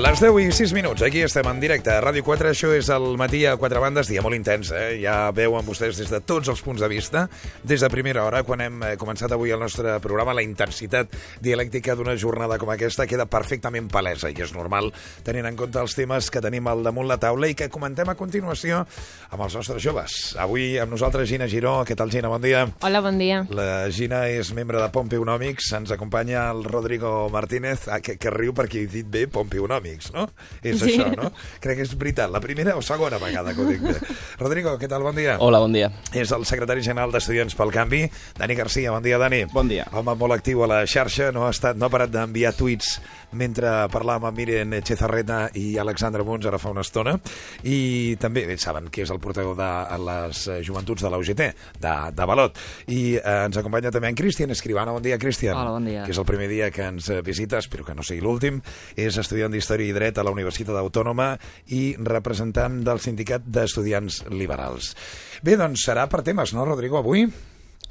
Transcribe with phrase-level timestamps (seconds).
[0.00, 3.18] Les 10 i 6 minuts, aquí estem en directe a Ràdio 4, això és el
[3.20, 4.94] matí a quatre bandes, dia molt intens, eh?
[5.02, 7.26] ja veuen vostès des de tots els punts de vista,
[7.68, 11.12] des de primera hora, quan hem eh, començat avui el nostre programa, la intensitat
[11.44, 14.88] dialèctica d'una jornada com aquesta queda perfectament palesa, i és normal,
[15.26, 18.16] tenint en compte els temes que tenim al damunt la taula i que comentem a
[18.16, 18.80] continuació
[19.28, 20.16] amb els nostres joves.
[20.40, 22.64] Avui amb nosaltres Gina Giró, què tal Gina, bon dia?
[22.80, 23.42] Hola, bon dia.
[23.52, 28.56] La Gina és membre de Pompeunomics, ens acompanya el Rodrigo Martínez, ah, que, que riu
[28.56, 30.28] perquè he dit bé Pompeunomics, no?
[30.62, 30.92] És Sí.
[30.94, 31.32] això, no?
[31.60, 33.94] Crec que és veritat, la primera o segona vegada que ho dic bé.
[34.38, 35.02] Rodrigo, què tal?
[35.02, 35.36] Bon dia.
[35.40, 35.90] Hola, bon dia.
[36.14, 38.04] És el secretari general d'Estudiants pel Canvi,
[38.38, 38.90] Dani Garcia.
[38.92, 39.44] Bon dia, Dani.
[39.52, 39.86] Bon dia.
[39.92, 42.98] Home molt actiu a la xarxa, no ha, estat, no ha parat d'enviar tuits
[43.32, 47.16] mentre parlàvem amb Miren Chezarreta i Alexandre Mons ara fa una estona.
[47.62, 49.68] I també, bé, saben que és el portaveu de
[50.02, 51.42] les joventuts de la UGT,
[51.80, 52.58] de, de Balot.
[52.90, 54.92] I eh, ens acompanya també en Cristian Escribano.
[54.96, 55.56] Bon dia, Cristian.
[55.56, 56.04] Hola, bon dia.
[56.04, 58.60] Que és el primer dia que ens visita, espero que no sigui l'últim.
[58.96, 61.32] És estudiant d'Història i Dret a la Universitat Autònoma
[61.76, 64.94] i representant del Sindicat d'Estudiants Liberals.
[65.42, 67.26] Bé, doncs serà per temes, no, Rodrigo, avui?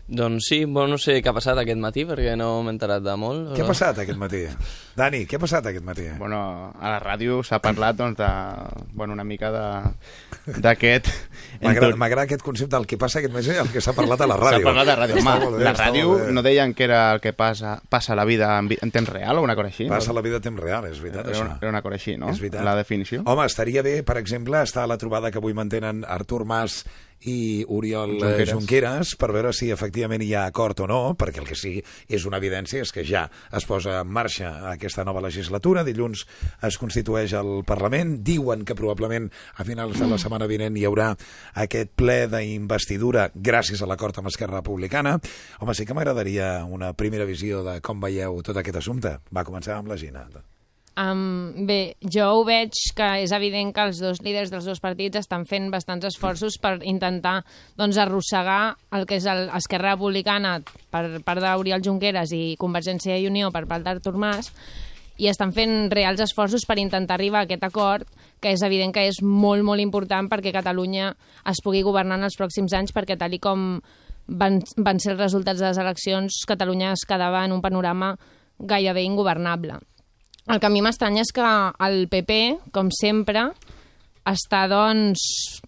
[0.10, 3.14] Doncs sí, bueno, no sé què ha passat aquest matí perquè no m'he enterat de
[3.22, 3.52] molt.
[3.54, 4.40] Què ha passat aquest matí?
[4.98, 6.08] Dani, què ha passat aquest matí?
[6.18, 6.40] Bueno,
[6.74, 8.30] a la ràdio s'ha parlat doncs, de,
[8.98, 11.08] bueno, una mica de- d'aquest...
[11.62, 14.50] M'agrada aquest concepte del que passa aquest matí, el que s'ha parlat a la S'ha
[14.56, 14.66] ràdio.
[14.66, 15.20] parlat de ràdio.
[15.20, 18.26] Està Home, bé, la ràdio no deien que era el que passa, passa a la
[18.26, 19.88] vida en, vi- en temps real o una cosa així?
[19.92, 20.18] Passa no?
[20.20, 21.46] la vida a temps real, és veritat, era, això.
[21.46, 22.32] una, era una cosa així, no?
[22.34, 22.66] És veritat.
[22.66, 23.22] La definició.
[23.30, 26.82] Home, estaria bé, per exemple, estar a la trobada que avui mantenen Artur Mas
[27.22, 28.54] i Oriol Junqueras.
[28.54, 28.54] Junqueras.
[28.54, 32.26] Junqueras per veure si efectivament hi ha acord o no, perquè el que sí és
[32.30, 33.26] una evidència és que ja
[33.56, 36.26] es posa en marxa aquesta nova legislatura, dilluns
[36.66, 41.12] es constitueix el Parlament, diuen que probablement a finals de la setmana vinent hi haurà
[41.66, 45.18] aquest ple d'investidura gràcies a l'acord amb Esquerra Republicana.
[45.60, 49.18] Home, sí que m'agradaria una primera visió de com veieu tot aquest assumpte.
[49.36, 50.28] Va començar amb la Gina.
[51.00, 55.22] Um, bé, jo ho veig que és evident que els dos líders dels dos partits
[55.22, 57.38] estan fent bastants esforços per intentar
[57.80, 60.58] doncs, arrossegar el que és el- Esquerra Republicana
[60.92, 64.52] per part d'Oriol Junqueras i Convergència i Unió per part d'Artur Mas
[65.16, 68.04] i estan fent reals esforços per intentar arribar a aquest acord
[68.42, 71.14] que és evident que és molt, molt important perquè Catalunya
[71.48, 73.80] es pugui governar en els pròxims anys perquè tal i com
[74.28, 78.18] van, van ser els resultats de les eleccions, Catalunya es quedava en un panorama
[78.60, 79.80] gairebé ingovernable.
[80.48, 81.50] El que a mi m'estranya és que
[81.86, 82.40] el PP,
[82.76, 83.50] com sempre,
[84.30, 85.22] està doncs,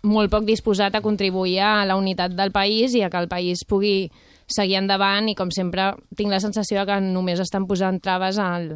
[0.04, 3.66] molt poc disposat a contribuir a la unitat del país i a que el país
[3.68, 4.12] pugui
[4.52, 8.76] seguir endavant i, com sempre, tinc la sensació que només estan posant traves al,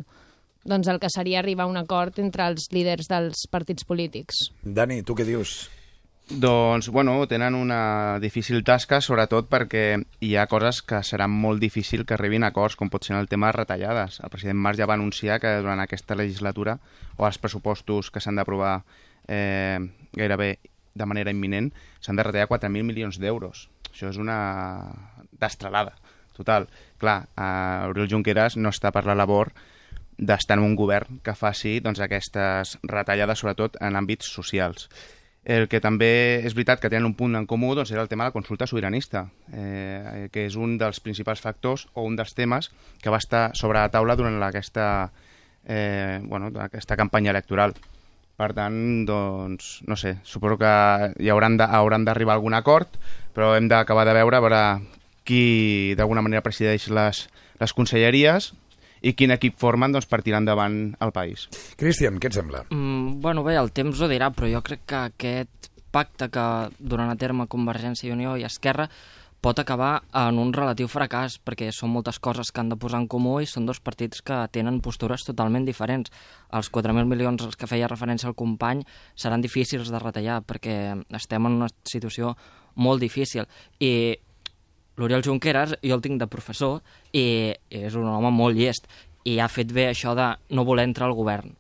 [0.66, 4.48] doncs, el que seria arribar a un acord entre els líders dels partits polítics.
[4.64, 5.66] Dani, tu què dius?
[6.28, 9.84] Doncs, bueno, tenen una difícil tasca, sobretot perquè
[10.26, 13.28] hi ha coses que seran molt difícil que arribin a acords, com pot ser el
[13.30, 14.18] tema de retallades.
[14.26, 16.80] El president Mas ja va anunciar que durant aquesta legislatura,
[17.18, 18.80] o els pressupostos que s'han d'aprovar
[19.28, 19.78] eh,
[20.18, 20.58] gairebé
[20.96, 21.70] de manera imminent,
[22.02, 23.68] s'han de retallar 4.000 milions d'euros.
[23.92, 24.40] Això és una
[25.38, 25.94] destralada,
[26.34, 26.66] total.
[26.98, 29.54] Clar, eh, Oriol Junqueras no està per la labor
[30.18, 34.90] d'estar en un govern que faci doncs, aquestes retallades, sobretot en àmbits socials.
[35.46, 38.26] El que també és veritat que tenen un punt en comú doncs, era el tema
[38.26, 42.72] de la consulta sobiranista, eh, que és un dels principals factors o un dels temes
[43.04, 45.12] que va estar sobre la taula durant aquesta,
[45.68, 47.76] eh, bueno, aquesta campanya electoral.
[48.36, 50.74] Per tant, doncs, no sé, suposo que
[51.22, 52.98] hi hauran de, hauran d'arribar algun acord,
[53.38, 54.64] però hem d'acabar de veure, a veure
[55.26, 57.28] qui d'alguna manera presideix les,
[57.62, 58.52] les conselleries
[59.06, 61.48] i quin equip formen doncs, per tirar endavant el país.
[61.78, 62.66] Cristian, què et sembla?
[62.72, 66.46] Mm, bueno, bé, el temps ho dirà, però jo crec que aquest pacte que
[66.80, 68.90] duran a terme Convergència i Unió i Esquerra
[69.46, 73.06] pot acabar en un relatiu fracàs, perquè són moltes coses que han de posar en
[73.06, 76.10] comú i són dos partits que tenen postures totalment diferents.
[76.50, 78.82] Els 4.000 milions als que feia referència el company
[79.14, 82.34] seran difícils de retallar, perquè estem en una situació
[82.82, 83.46] molt difícil.
[83.78, 84.18] I
[84.98, 86.80] l'Oriol Junqueras jo el tinc de professor
[87.14, 88.88] i és un home molt llest
[89.26, 91.56] i ha fet bé això de no voler entrar al govern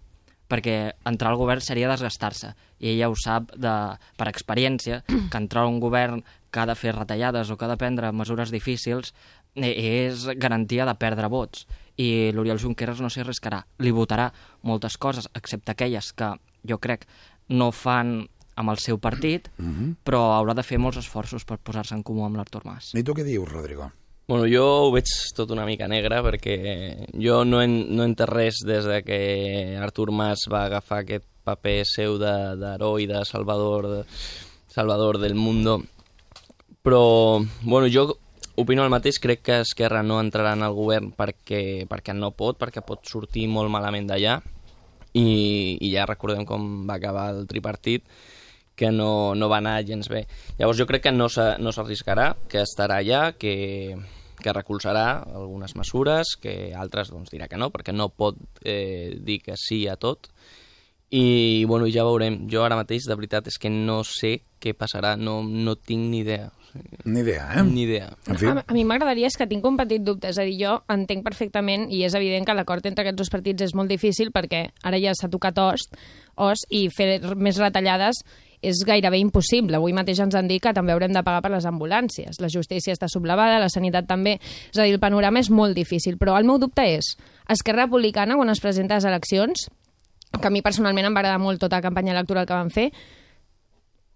[0.49, 3.73] perquè entrar al govern seria desgastar-se i ella ho sap de,
[4.17, 5.01] per experiència
[5.31, 6.21] que entrar a un govern
[6.51, 9.13] que ha de fer retallades o que ha de prendre mesures difícils
[9.55, 9.73] eh,
[10.05, 11.65] és garantia de perdre vots
[11.97, 14.29] i l'Oriol Junqueras no s'hi arriscarà li votarà
[14.61, 16.35] moltes coses excepte aquelles que
[16.67, 17.07] jo crec
[17.49, 18.25] no fan
[18.55, 19.49] amb el seu partit,
[20.07, 22.93] però haurà de fer molts esforços per posar-se en comú amb l'Artur Mas.
[22.95, 23.89] I tu què dius, Rodrigo?
[24.27, 26.55] Bueno, jo ho veig tot una mica negre perquè
[27.21, 29.19] jo no he, no entès res des de que
[29.77, 33.99] Artur Mas va agafar aquest paper seu d'heroi, de, de salvador, de,
[34.73, 35.83] salvador del mundo
[36.85, 38.15] Però, bueno, jo
[38.61, 42.59] opino el mateix, crec que Esquerra no entrarà en el govern perquè, perquè no pot,
[42.61, 44.35] perquè pot sortir molt malament d'allà,
[45.17, 45.25] i,
[45.81, 48.05] i ja recordem com va acabar el tripartit,
[48.77, 50.27] que no, no va anar gens bé.
[50.59, 53.55] Llavors jo crec que no s'arriscarà, que estarà allà, que,
[54.41, 59.41] que recolzarà algunes mesures, que altres doncs, dirà que no, perquè no pot eh, dir
[59.43, 60.31] que sí a tot,
[61.15, 62.45] i bueno, ja veurem.
[62.51, 66.23] Jo ara mateix, de veritat, és que no sé què passarà, no, no tinc ni
[66.25, 66.49] idea.
[67.05, 67.63] Ni idea, eh?
[67.63, 68.09] Ni idea.
[68.27, 70.57] En fi, A, a mi m'agradaria és que tinc un petit dubte, és a dir,
[70.59, 74.33] jo entenc perfectament i és evident que l'acord entre aquests dos partits és molt difícil
[74.35, 75.87] perquè ara ja s'ha tocat os,
[76.35, 78.25] os i fer més retallades
[78.65, 79.77] és gairebé impossible.
[79.77, 82.41] Avui mateix ens han dit que també haurem de pagar per les ambulàncies.
[82.41, 84.37] La justícia està sublevada, la sanitat també.
[84.71, 86.17] És a dir, el panorama és molt difícil.
[86.21, 87.15] Però el meu dubte és,
[87.49, 89.67] Esquerra Republicana, quan es presenta a les eleccions,
[90.35, 92.89] que a mi personalment em va agradar molt tota la campanya electoral que van fer,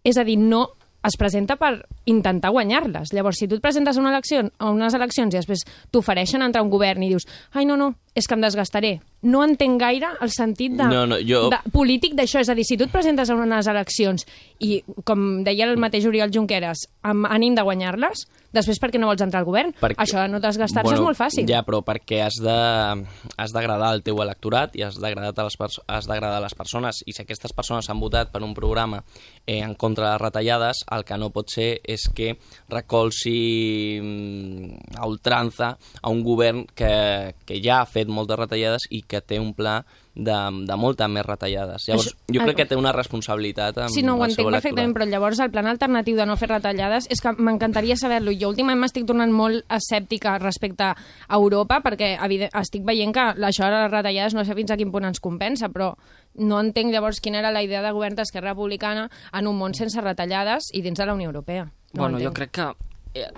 [0.03, 0.65] és a dir, no
[1.05, 3.13] es presenta per intentar guanyar-les.
[3.15, 5.63] Llavors, si tu et presentes a, una elecció, a unes eleccions i després
[5.93, 8.99] t'ofereixen entrar a un govern i dius ai, no, no, és que em desgastaré.
[9.21, 12.39] No entenc gaire el sentit de, No, no, jo- de polític d'això.
[12.39, 14.25] És a dir, si tu et presentes a unes eleccions
[14.59, 18.25] i, com deia el mateix Oriol Junqueras, amb ànim de guanyar-les,
[18.55, 19.73] després per què no vols entrar al govern?
[19.79, 21.45] Perquè- Això de no desgastar-se és molt fàcil.
[21.47, 23.05] Ja, però perquè has de
[23.37, 25.57] has d'agradar al teu electorat i has d'agradar a les
[25.87, 29.03] has a les persones i si aquestes persones han votat per un programa
[29.45, 32.37] eh, en contra de les retallades, el que no pot ser és que
[32.69, 39.01] recolzi mm, a ultranza a un govern que, que ja ha fet moltes retallades i
[39.03, 39.83] que té un pla
[40.15, 40.35] de,
[40.67, 41.85] de moltes més retallades.
[41.87, 44.55] Llavors, Això- jo crec que té una responsabilitat amb Sí, no, ho el seu entenc
[44.57, 44.95] perfectament, electorat.
[44.97, 48.31] però llavors el plan alternatiu de no fer retallades és que m'encantaria saber-lo.
[48.35, 50.95] Jo últimament m'estic tornant molt escèptica respecte a
[51.39, 54.91] Europa perquè evident, estic veient que això de les retallades no sé fins a quin
[54.91, 55.93] punt ens compensa, però
[56.35, 60.01] no entenc llavors quina era la idea de govern d'Esquerra Republicana en un món sense
[60.01, 61.71] retallades i dins de la Unió Europea.
[61.93, 62.67] No bueno, jo crec que
[63.15, 63.31] eh,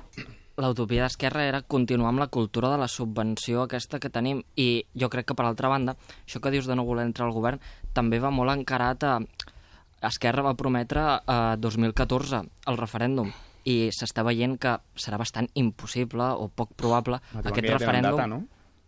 [0.68, 5.10] l'utopia d'Esquerra era continuar amb la cultura de la subvenció aquesta que tenim i jo
[5.10, 7.60] crec que per altra banda, això que dius de no voler entrar al govern
[7.94, 9.20] també va molt encarat a...
[10.02, 12.40] Esquerra va prometre a 2014
[12.72, 13.28] el referèndum
[13.70, 18.18] i s'està veient que serà bastant impossible o poc probable Diuen aquest que referèndum.
[18.18, 18.40] Data, no?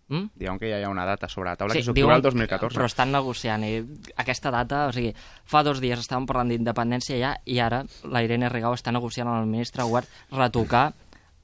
[0.10, 0.32] Mm?
[0.36, 2.76] Diuen que ja hi ha una data sobre la taula, Sí, que diuen- del 2014.
[2.78, 3.86] Però estan negociant i
[4.18, 5.14] aquesta data, o sigui,
[5.46, 9.44] fa dos dies estàvem parlant d'independència ja i ara la Irene Rigau està negociant amb
[9.44, 10.94] el ministre Wert retocar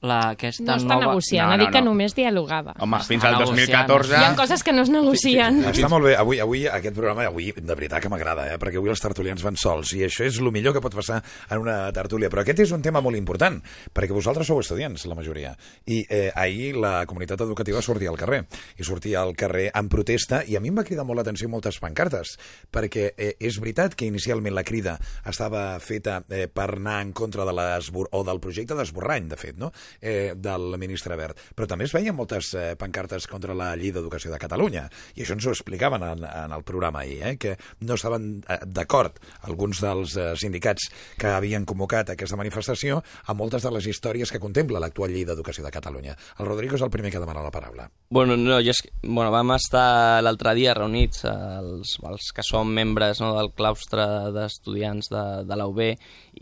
[0.02, 1.08] la, aquesta No està nova...
[1.10, 1.92] negociant, No, ha no, dit que no.
[1.92, 2.74] només dialogava.
[2.80, 3.58] Home, fins al negociant.
[3.60, 4.14] 2014...
[4.16, 5.60] Hi ha coses que no es negocien.
[5.74, 6.14] Està molt bé.
[6.20, 8.58] Avui, avui aquest programa, avui, de veritat que m'agrada, eh?
[8.62, 11.20] perquè avui els tertulians van sols, i això és el millor que pot passar
[11.50, 12.32] en una tertúlia.
[12.32, 13.60] Però aquest és un tema molt important,
[13.96, 15.52] perquè vosaltres sou estudiants, la majoria.
[15.92, 18.46] I eh, ahir la comunitat educativa sortia al carrer,
[18.80, 21.82] i sortia al carrer en protesta, i a mi em va cridar molt l'atenció moltes
[21.84, 22.38] pancartes,
[22.72, 24.96] perquè eh, és veritat que inicialment la crida
[25.28, 28.08] estava feta eh, per anar en contra de l'esbor...
[28.16, 29.74] o del projecte d'esborrany, de fet, no?
[30.02, 31.40] Eh, del ministre Wert.
[31.56, 35.38] Però també es veien moltes eh, pancartes contra la llei d'educació de Catalunya, i això
[35.38, 39.20] ens ho explicaven en, en el programa ahir, eh, que no estaven eh, d'acord
[39.50, 40.90] alguns dels eh, sindicats
[41.20, 45.66] que havien convocat aquesta manifestació amb moltes de les històries que contempla l'actual llei d'educació
[45.66, 46.16] de Catalunya.
[46.40, 47.90] El Rodrigo és el primer que demana la paraula.
[48.10, 53.22] Bueno, no, jo és bueno, vam estar l'altre dia reunits, els, els que som membres
[53.24, 55.82] no, del claustre d'estudiants de, de la UB,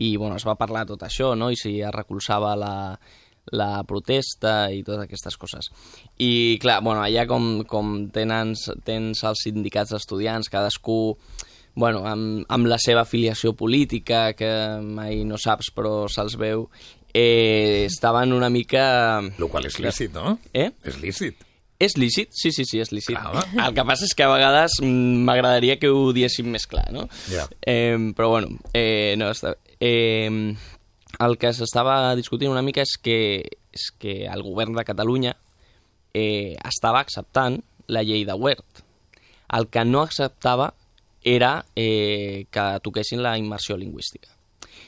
[0.00, 1.50] i bueno, es va parlar tot això, no?
[1.50, 2.74] i si es recolzava la,
[3.52, 5.70] la protesta i totes aquestes coses.
[6.18, 11.16] I clar, bueno, allà com, com tens, tens els sindicats d'estudiants, cadascú
[11.78, 14.50] bueno, amb, amb la seva afiliació política, que
[14.82, 16.66] mai no saps però se'ls veu,
[17.14, 19.20] eh, estaven una mica...
[19.20, 20.40] El qual és lícit, no?
[20.52, 20.72] Eh?
[20.82, 21.44] És lícit.
[21.78, 22.32] És lícit?
[22.34, 23.14] Sí, sí, sí, és lícit.
[23.14, 23.62] Clar, home.
[23.62, 27.06] el que passa és que a vegades mm, m'agradaria que ho diéssim més clar, no?
[27.30, 27.46] Ja.
[27.62, 29.54] Eh, però bueno, eh, no, està...
[29.78, 30.26] Eh,
[31.18, 33.18] el que s'estava discutint una mica és que,
[33.74, 35.34] és que el govern de Catalunya
[36.14, 37.58] eh, estava acceptant
[37.88, 38.84] la llei de Wert.
[39.56, 40.72] El que no acceptava
[41.24, 44.30] era eh, que toquessin la immersió lingüística.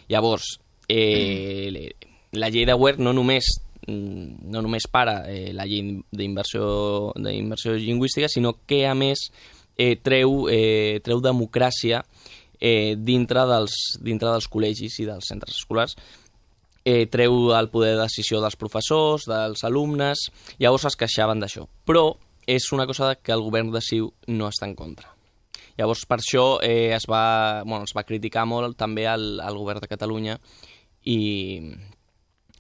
[0.08, 1.90] Llavors, eh,
[2.32, 3.49] la llei de Wert no només
[3.87, 9.30] mm, no només para eh, la llei d'immersió d'immersió lingüística, sinó que, a més,
[9.76, 12.04] eh, treu, eh, treu democràcia
[12.61, 15.97] eh, dintre, dels, dintre dels col·legis i dels centres escolars
[16.85, 21.67] eh, treu el poder de decisió dels professors, dels alumnes, llavors es queixaven d'això.
[21.87, 22.14] Però
[22.47, 25.11] és una cosa que el govern de Ciu no està en contra.
[25.79, 29.81] Llavors, per això eh, es, va, bueno, es va criticar molt també al, al govern
[29.81, 30.37] de Catalunya
[31.09, 31.61] i,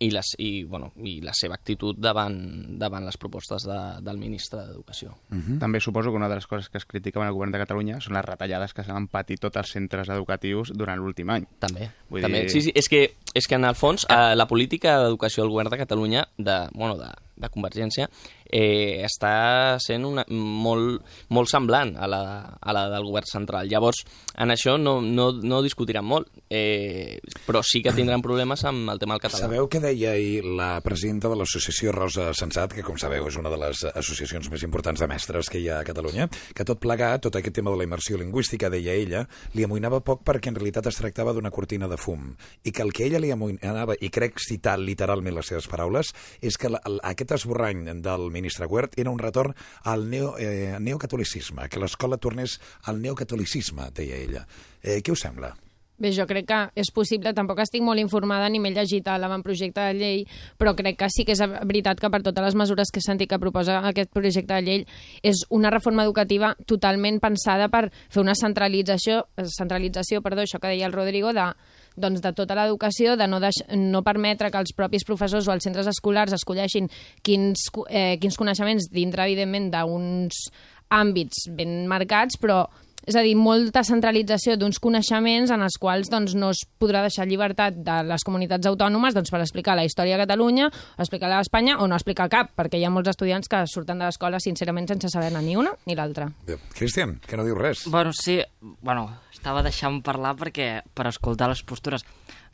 [0.00, 2.34] i, les, i, bueno, i la seva actitud davant,
[2.80, 5.12] davant les propostes de, del ministre d'Educació.
[5.28, 5.58] Mm.
[5.60, 8.16] També suposo que una de les coses que es criticaven al govern de Catalunya són
[8.16, 11.44] les retallades que s'han patit tots els centres educatius durant l'últim any.
[11.60, 11.90] També.
[12.08, 12.46] Vull també.
[12.46, 13.02] dir- Sí, sí, és que,
[13.34, 16.96] és que en el fons eh, la política d'educació del govern de Catalunya, de, bueno,
[16.96, 18.08] de, de Convergència,
[18.52, 22.22] eh, està sent una, molt, molt semblant a la,
[22.60, 23.70] a la del govern central.
[23.70, 24.02] Llavors,
[24.36, 29.00] en això no, no, no discutiran molt, eh, però sí que tindran problemes amb el
[29.00, 29.46] tema del català.
[29.46, 33.52] Sabeu què deia ahir la presidenta de l'associació Rosa Sensat, que com sabeu és una
[33.52, 37.24] de les associacions més importants de mestres que hi ha a Catalunya, que tot plegat,
[37.26, 40.90] tot aquest tema de la immersió lingüística, deia ella, li amoïnava poc perquè en realitat
[40.90, 42.30] es tractava d'una cortina de fum
[42.64, 46.56] i que el que ella li amoïnava, i crec citar literalment les seves paraules, és
[46.60, 46.80] que la,
[47.10, 49.54] aquest esborrany del ministre Huert era un retorn
[49.84, 54.46] al neo, eh, neocatolicisme, que l'escola tornés al neocatolicisme, deia ella.
[54.82, 55.54] Eh, què us sembla?
[56.00, 59.98] Bé, jo crec que és possible, tampoc estic molt informada ni m'he llegit l'avantprojecte de
[59.98, 60.22] llei,
[60.56, 63.28] però crec que sí que és veritat que per totes les mesures que he sentit
[63.28, 64.86] que proposa aquest projecte de llei
[65.20, 69.26] és una reforma educativa totalment pensada per fer una centralització,
[69.58, 71.50] centralització perdó, això que deia el Rodrigo, de,
[71.96, 75.64] doncs, de tota l'educació, de no, deix, no permetre que els propis professors o els
[75.66, 76.90] centres escolars escolleixin
[77.26, 80.46] quins, eh, quins coneixements dintre, evidentment, d'uns
[80.90, 82.64] àmbits ben marcats, però
[83.06, 87.26] és a dir, molta centralització d'uns coneixements en els quals doncs, no es podrà deixar
[87.28, 91.78] llibertat de les comunitats autònomes doncs, per explicar la història de Catalunya, explicar la d'Espanya
[91.80, 95.12] o no explicar cap, perquè hi ha molts estudiants que surten de l'escola sincerament sense
[95.12, 96.28] saber-ne ni una ni l'altra.
[96.76, 97.86] Cristian, que no diu res.
[97.90, 102.04] Bueno, sí, bueno, estava deixant parlar perquè per escoltar les postures.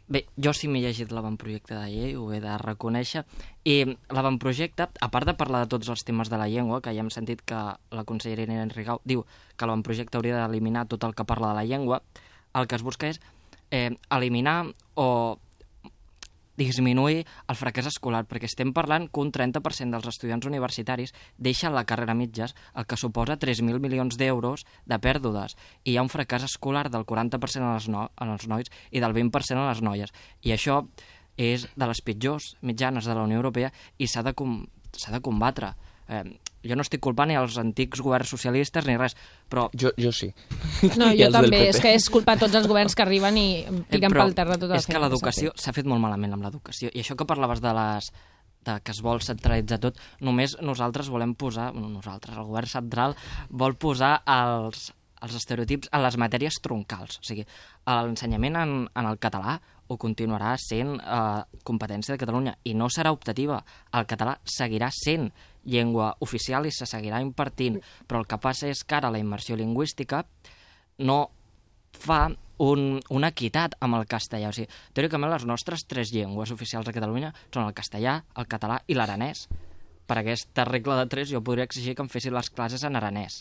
[0.07, 3.25] Bé, jo sí m'he llegit l'avantprojecte de llei, ho he de reconèixer,
[3.67, 7.03] i l'avantprojecte, a part de parlar de tots els temes de la llengua, que ja
[7.03, 9.25] hem sentit que la consellera Irene Rigau diu
[9.57, 12.03] que l'avantprojecte hauria d'eliminar tot el que parla de la llengua,
[12.55, 13.19] el que es busca és
[13.75, 15.09] eh, eliminar o
[16.57, 21.85] disminuir el fracàs escolar, perquè estem parlant que un 30% dels estudiants universitaris deixen la
[21.85, 26.47] carrera mitges, el que suposa 3.000 milions d'euros de pèrdues, i hi ha un fracàs
[26.49, 30.13] escolar del 40% en els, no, en els nois i del 20% en les noies.
[30.43, 30.83] I això
[31.37, 34.63] és de les pitjors mitjanes de la Unió Europea i s'ha de, com,
[34.97, 35.75] de combatre.
[36.09, 36.25] Eh,
[36.69, 39.17] jo no estic culpant ni els antics governs socialistes ni res,
[39.51, 40.31] però Jo, jo sí.
[40.97, 43.49] No, jo també, és que és culpa de tots els governs que arriben i
[43.91, 46.93] tiren però pel terra tota la és que l'educació s'ha fet molt malament amb l'educació.
[46.93, 48.11] I això que parlaves de les
[48.67, 53.15] de que es vol centralitzar tot, només nosaltres volem posar, bueno, nosaltres, el govern central
[53.49, 54.89] vol posar els,
[55.23, 57.21] els estereotips en les matèries troncals.
[57.23, 57.47] O sigui,
[57.87, 63.13] l'ensenyament en, en el català ho continuarà sent eh, competència de Catalunya i no serà
[63.15, 63.61] optativa.
[63.95, 65.31] El català seguirà sent
[65.67, 69.57] llengua oficial i se seguirà impartint, però el que passa és que ara la immersió
[69.59, 70.25] lingüística
[70.99, 71.21] no
[71.97, 72.27] fa
[72.59, 74.51] un, una equitat amb el castellà.
[74.51, 78.81] O sigui, teòricament les nostres tres llengües oficials de Catalunya són el castellà, el català
[78.87, 79.47] i l'aranès.
[80.07, 83.41] Per aquesta regla de tres jo podria exigir que em fessin les classes en aranès.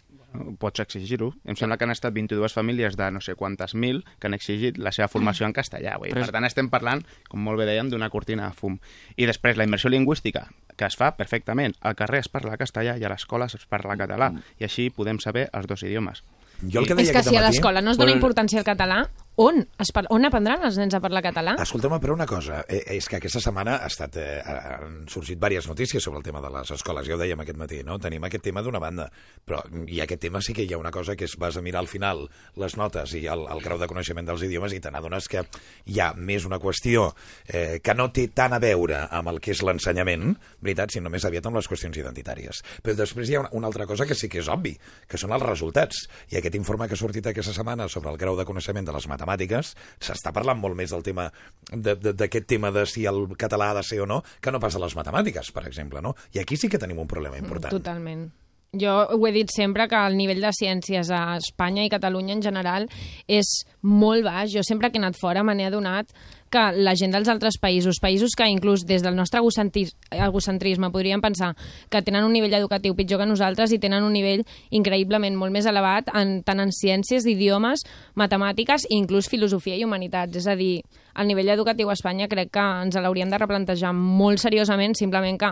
[0.60, 1.30] Pots exigir-ho.
[1.46, 4.78] Em sembla que han estat 22 famílies de no sé quantes mil que han exigit
[4.82, 5.98] la seva formació en castellà.
[6.00, 6.10] Vull.
[6.10, 8.80] Però Per és- tant, estem parlant, com molt bé dèiem, d'una cortina de fum.
[9.16, 11.76] I després, la immersió lingüística, que es fa perfectament.
[11.82, 14.34] Al carrer es parla castellà i a l'escola es parla català.
[14.60, 16.24] I així podem saber els dos idiomes.
[16.64, 18.66] Jo el que És deia que aquest si a l'escola no es dona importància al
[18.66, 19.10] català,
[19.42, 19.62] on?
[19.82, 20.06] Es par...
[20.14, 21.56] On aprendran els nens a parlar català?
[21.62, 25.70] Escolta'm, però una cosa, eh, és que aquesta setmana ha estat, eh, han sorgit diverses
[25.70, 27.98] notícies sobre el tema de les escoles, ja ho dèiem aquest matí, no?
[28.02, 29.10] Tenim aquest tema d'una banda,
[29.46, 31.82] però i aquest tema sí que hi ha una cosa que és, vas a mirar
[31.84, 32.26] al final
[32.62, 35.46] les notes i el, el grau de coneixement dels idiomes i te n'adones que
[35.86, 37.10] hi ha més una qüestió
[37.48, 41.26] eh, que no té tant a veure amb el que és l'ensenyament, veritat, sinó més
[41.28, 42.62] aviat amb les qüestions identitàries.
[42.84, 44.76] Però després hi ha una, una altra cosa que sí que és obvi,
[45.08, 46.06] que són els resultats.
[46.32, 49.08] I aquest informe que ha sortit aquesta setmana sobre el grau de coneixement de les
[49.12, 51.32] matemàtiques, s'està parlant molt més del tema
[51.72, 54.80] d'aquest tema de si el català ha de ser o no, que no pas a
[54.80, 56.16] les matemàtiques, per exemple, no?
[56.34, 57.74] I aquí sí que tenim un problema important.
[57.74, 58.28] Totalment.
[58.76, 62.44] Jo ho he dit sempre que el nivell de ciències a Espanya i Catalunya en
[62.44, 62.90] general
[63.28, 63.48] és
[63.82, 64.52] molt baix.
[64.52, 66.12] Jo sempre que he anat fora me n'he adonat
[66.56, 71.22] que la gent dels altres països, països que inclús des del nostre egocentris- egocentrisme podríem
[71.22, 71.54] pensar
[71.92, 75.68] que tenen un nivell educatiu pitjor que nosaltres i tenen un nivell increïblement molt més
[75.68, 77.84] elevat en, tant en ciències, idiomes,
[78.16, 80.40] matemàtiques i inclús filosofia i humanitats.
[80.40, 80.80] És a dir,
[81.16, 85.52] el nivell educatiu a Espanya crec que ens l'hauríem de replantejar molt seriosament, simplement que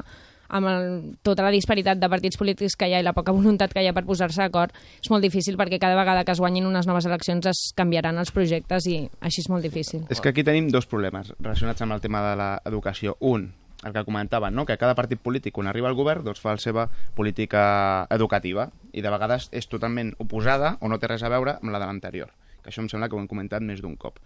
[0.54, 0.86] amb el,
[1.26, 3.90] tota la disparitat de partits polítics que hi ha i la poca voluntat que hi
[3.90, 7.10] ha per posar-se d'acord, és molt difícil perquè cada vegada que es guanyin unes noves
[7.10, 10.06] eleccions es canviaran els projectes i així és molt difícil.
[10.14, 13.18] És que aquí tenim dos problemes relacionats amb el tema de l'educació.
[13.20, 13.50] Un,
[13.84, 14.66] el que comentaven, no?
[14.66, 19.04] que cada partit polític, quan arriba al govern, doncs fa la seva política educativa i
[19.04, 22.32] de vegades és totalment oposada o no té res a veure amb la de l'anterior.
[22.64, 24.22] Que això em sembla que ho hem comentat més d'un cop.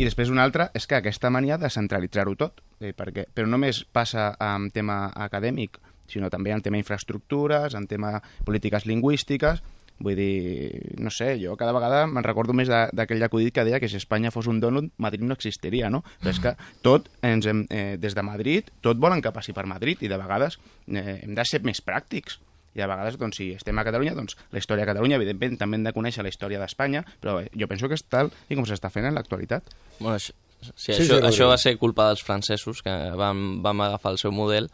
[0.00, 3.58] I després una altra és que aquesta mania de centralitzar-ho tot, eh, perquè, però no
[3.58, 5.76] només passa en tema acadèmic,
[6.08, 8.14] sinó també en tema infraestructures, en tema
[8.46, 9.60] polítiques lingüístiques,
[10.00, 13.88] Vull dir, no sé, jo cada vegada me'n recordo més d'aquell acudit que deia que
[13.92, 16.00] si Espanya fos un donut, Madrid no existiria, no?
[16.22, 19.66] Però és que tot, ens hem, eh, des de Madrid, tot volen que passi per
[19.68, 20.56] Madrid i de vegades
[20.88, 22.40] eh, hem de ser més pràctics.
[22.76, 25.80] I a vegades, doncs, si estem a Catalunya, doncs la història de Catalunya, evidentment, també
[25.80, 28.68] hem de conèixer la història d'Espanya, però eh, jo penso que és tal i com
[28.68, 29.74] s'està fent en l'actualitat.
[29.98, 33.86] Bueno, això, sí, Sí, això, sí, això va ser culpa dels francesos, que vam, vam
[33.88, 34.70] agafar el seu model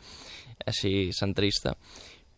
[0.66, 1.76] així centrista.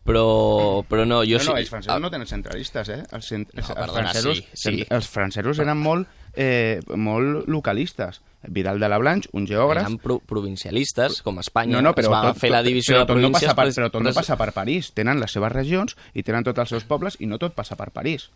[0.09, 1.51] Però, però no, jo no, sí...
[1.51, 3.01] no, els francesos no tenen centralistes, eh?
[3.13, 3.45] Els, cent...
[3.51, 4.87] No, els, perdona, francesos, sí, sí.
[4.95, 8.21] els francesos eren molt, eh, molt localistes.
[8.47, 9.83] Vidal de la Blanche, un geògraf...
[9.83, 11.75] Eren pro provincialistes, com Espanya.
[11.75, 13.49] No, no, però es va tot, fer la divisió però de no províncies...
[13.49, 14.91] passa per, però tot no passa per París.
[14.95, 17.89] Tenen les seves regions i tenen tots els seus pobles i no tot passa per
[17.95, 18.29] París.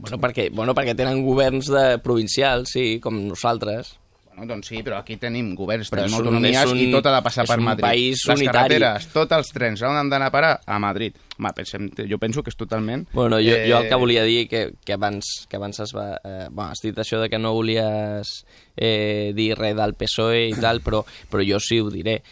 [0.00, 3.98] Bueno, perquè, bueno, perquè tenen governs de provincials, sí, com nosaltres.
[4.30, 7.22] Bueno, doncs sí, però aquí tenim governs, Però tenim autonomies un- i tot ha de
[7.22, 7.82] passar és per un Madrid.
[7.84, 8.74] país les unitari.
[8.78, 10.60] carreteres, tots els trens, on han d'anar a parar?
[10.64, 11.14] A Madrid.
[11.38, 13.06] Home, pensem, jo penso que és totalment...
[13.12, 16.20] Bueno, jo, eh, jo el que volia dir que, que abans, que abans es va...
[16.24, 18.44] Eh, bueno, has dit això de que no volies
[18.76, 22.22] eh, dir res del PSOE i tal, però, però jo sí ho diré.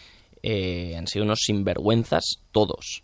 [0.41, 3.01] Eh, han sido unos sinvergüenzas todos.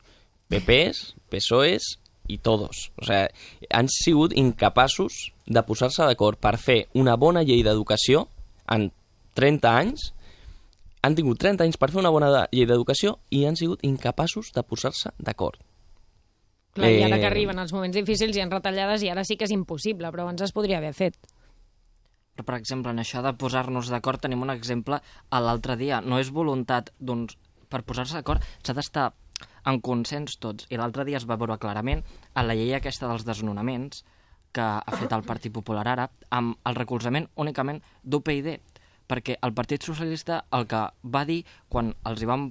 [0.48, 2.92] PPs, PSOEs i todos.
[2.96, 3.30] O sea,
[3.70, 8.30] han sigut incapaços de posar-se d'acord per fer una bona llei d'educació
[8.72, 8.92] en
[9.36, 10.12] 30 anys
[11.06, 14.52] han tingut 30 anys per fer una bona de- llei d'educació i han sigut incapaços
[14.56, 15.60] de posar-se d'acord.
[16.76, 19.38] Clar, i ara Eh, que arriben els moments difícils i en retallades i ara sí
[19.38, 21.16] que és impossible, però abans es podria haver fet.
[22.36, 26.02] Però, per exemple, en això de posar-nos d'acord tenim un exemple a l'altre dia.
[26.02, 27.38] No és voluntat d'uns...
[27.70, 29.14] Per posar-se d'acord s'ha d'estar
[29.66, 30.68] en consens tots.
[30.70, 32.04] I l'altre dia es va veure clarament
[32.34, 34.04] a la llei aquesta dels desnonaments
[34.56, 38.54] que ha fet el Partit Popular ara amb el recolzament únicament d'UPyD
[39.10, 40.86] perquè el Partit Socialista el que
[41.16, 42.50] va dir quan els hi vam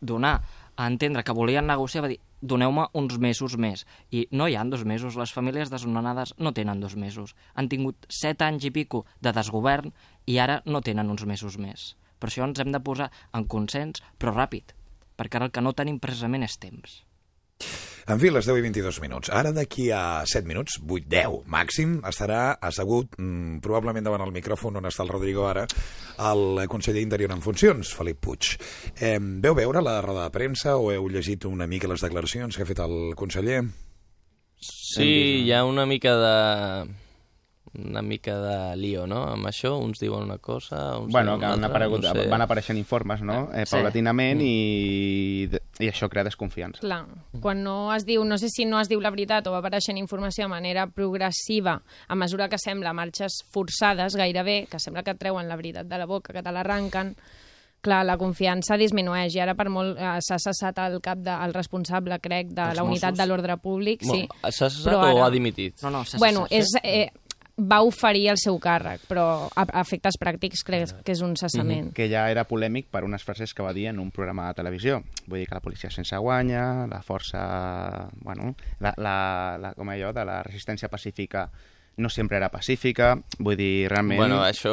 [0.00, 0.36] donar
[0.76, 3.84] a entendre que volien negociar va dir doneu-me uns mesos més.
[4.10, 5.16] I no hi han dos mesos.
[5.20, 7.34] Les famílies desnonades no tenen dos mesos.
[7.54, 9.92] Han tingut set anys i pico de desgovern
[10.26, 11.94] i ara no tenen uns mesos més.
[12.20, 14.74] Per això ens hem de posar en consens, però ràpid,
[15.16, 17.00] perquè ara el que no tenim precisament és temps.
[18.10, 19.30] En fi, les 10 i 22 minuts.
[19.30, 24.80] Ara, d'aquí a 7 minuts, 8, 10 màxim, estarà assegut, mm, probablement davant el micròfon
[24.80, 25.66] on està el Rodrigo ara,
[26.18, 28.56] el conseller Interior en funcions, Felip Puig.
[28.98, 32.62] Eh, veu veure la roda de premsa o heu llegit una mica les declaracions que
[32.62, 33.62] ha fet el conseller?
[34.60, 36.88] Sí, hi ha una mica de
[37.72, 39.22] una mica de lío, no?
[39.30, 42.26] Amb això, uns diuen una cosa, uns Bueno, que han una altra, aparegut, no sé.
[42.28, 43.48] van apareixent informes, no?
[43.54, 43.76] Eh, Sí.
[43.76, 46.80] paulatinament i, i això crea desconfiança.
[46.80, 47.04] Clar,
[47.40, 49.98] quan no es diu, no sé si no es diu la veritat o va apareixent
[49.98, 55.46] informació de manera progressiva, a mesura que sembla marxes forçades gairebé, que sembla que treuen
[55.48, 57.14] la veritat de la boca, que te l'arrenquen,
[57.80, 61.54] clar, la confiança disminueix i ara per molt eh, s'ha cessat el cap de, el
[61.54, 63.22] responsable, crec, de Els la unitat Mossos.
[63.22, 64.26] de l'ordre públic, sí.
[64.26, 65.80] Bueno, S'ha cessat Però o ara- ha dimitit?
[65.82, 67.10] No, no, s'ha Bueno, cessat, és, eh,
[67.60, 71.90] va oferir el seu càrrec, però a, a efectes pràctics crec que és un cessament.
[71.96, 75.02] que ja era polèmic per unes frases que va dir en un programa de televisió.
[75.26, 77.42] Vull dir que la policia sense guanya, la força...
[78.20, 79.16] Bueno, la, la,
[79.60, 81.48] la, com allò, de la resistència pacífica
[82.00, 83.12] no sempre era pacífica.
[83.38, 84.18] Vull dir, realment...
[84.18, 84.72] Bueno, això...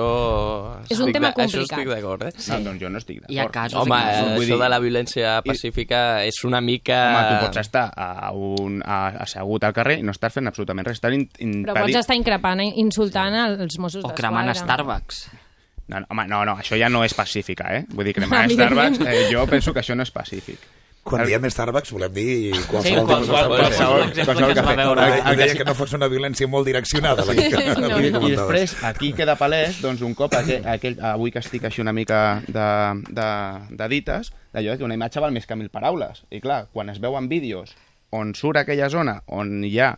[0.89, 1.79] És un tema de- Això complicat.
[1.79, 2.31] estic d'acord, eh?
[2.49, 3.33] No, doncs jo no estic d'acord.
[3.35, 4.29] Hi ha casos Home, i casos.
[4.33, 6.99] vull això dir- de la violència pacífica és una mica...
[7.09, 10.87] Home, tu pots estar a un, a, assegut al carrer i no estàs fent absolutament
[10.87, 10.97] res.
[11.01, 11.27] Estar in,
[11.67, 14.15] Però pots estar increpant, i insultant els Mossos O d'Esquadra.
[14.21, 15.27] cremant Starbucks.
[15.87, 17.85] No, no, home, no, no, això ja no és pacífica, eh?
[17.95, 18.45] Vull dir, cremar.
[18.55, 20.59] Starbucks, eh, jo penso que això no és pacífic.
[21.07, 24.25] Quan diem Starbucks volem dir Sí, qualsevol de qualsevol, Starbucks.
[24.25, 25.05] qualsevol va veure.
[25.07, 27.23] Ell El que deia sí- que no fos una violència molt direccionada.
[27.25, 27.97] La que, No.
[27.97, 31.81] que I, després, aquí queda palès, doncs, un cop, aquell, aquell, avui que estic així
[31.81, 32.67] una mica de,
[33.09, 33.27] de,
[33.77, 36.23] de dites, d'allò que una imatge val més que mil paraules.
[36.29, 37.75] I clar, quan es veuen vídeos
[38.09, 39.97] on surt aquella zona, on hi ha,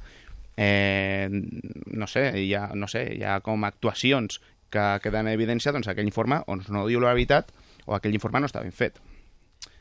[0.58, 5.72] eh, no sé, hi ha, no sé, hi ha com actuacions que queden en evidència,
[5.72, 7.52] doncs aquell informe on no diu la veritat
[7.86, 9.00] o aquell informe no està ben fet.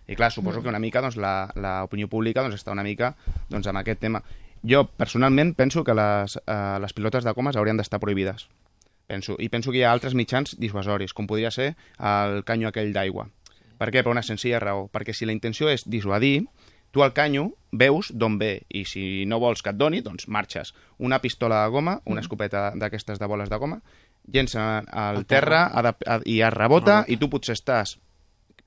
[0.08, 3.14] I clar, suposo que una mica doncs, la- l'opinió pública doncs, està una mica
[3.50, 4.22] doncs, amb aquest tema.
[4.64, 8.48] Jo, personalment, penso que les, eh, les pilotes de comes haurien d'estar prohibides.
[9.06, 9.36] Penso.
[9.38, 13.28] I penso que hi ha altres mitjans dissuasoris, com podria ser el canyo aquell d'aigua.
[13.78, 14.02] Per què?
[14.02, 14.88] Per una senzilla raó.
[14.92, 16.48] Perquè si la intenció és dissuadir,
[16.90, 20.74] tu al canyo veus d'on ve i si no vols que et doni, doncs marxes.
[20.98, 23.80] Una pistola de goma, una escopeta d'aquestes de boles de goma,
[24.26, 27.98] llença al terra ha, i es rebota i tu potser estàs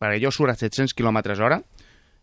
[0.02, 1.62] perquè jo surt a 700 km hora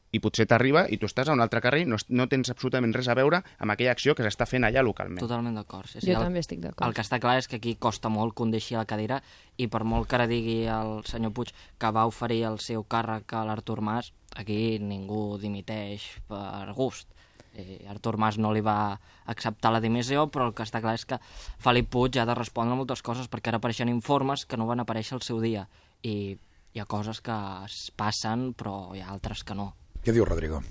[0.08, 2.94] i potser t'arriba i tu estàs a un altre carrer i no, no tens absolutament
[2.96, 5.20] res a veure amb aquella acció que s'està fent allà localment.
[5.20, 5.90] Totalment d'acord.
[5.90, 6.86] Sí, Jo el, també estic d'acord.
[6.88, 9.20] El que està clar és que aquí costa molt que un deixi la cadira
[9.60, 13.36] i per molt que ara digui el senyor Puig que va oferir el seu càrrec
[13.36, 17.12] a l'Artur Mas, aquí ningú dimiteix per gust.
[17.58, 18.96] Eh, Artur Mas no li va
[19.28, 21.20] acceptar la dimissió, però el que està clar és que
[21.60, 24.80] Felip Puig ha de respondre a moltes coses perquè ara apareixen informes que no van
[24.80, 25.68] aparèixer al seu dia
[26.06, 26.38] i
[26.74, 29.72] hi ha coses que es passen però hi ha altres que no.
[30.04, 30.62] Què diu Rodrigo?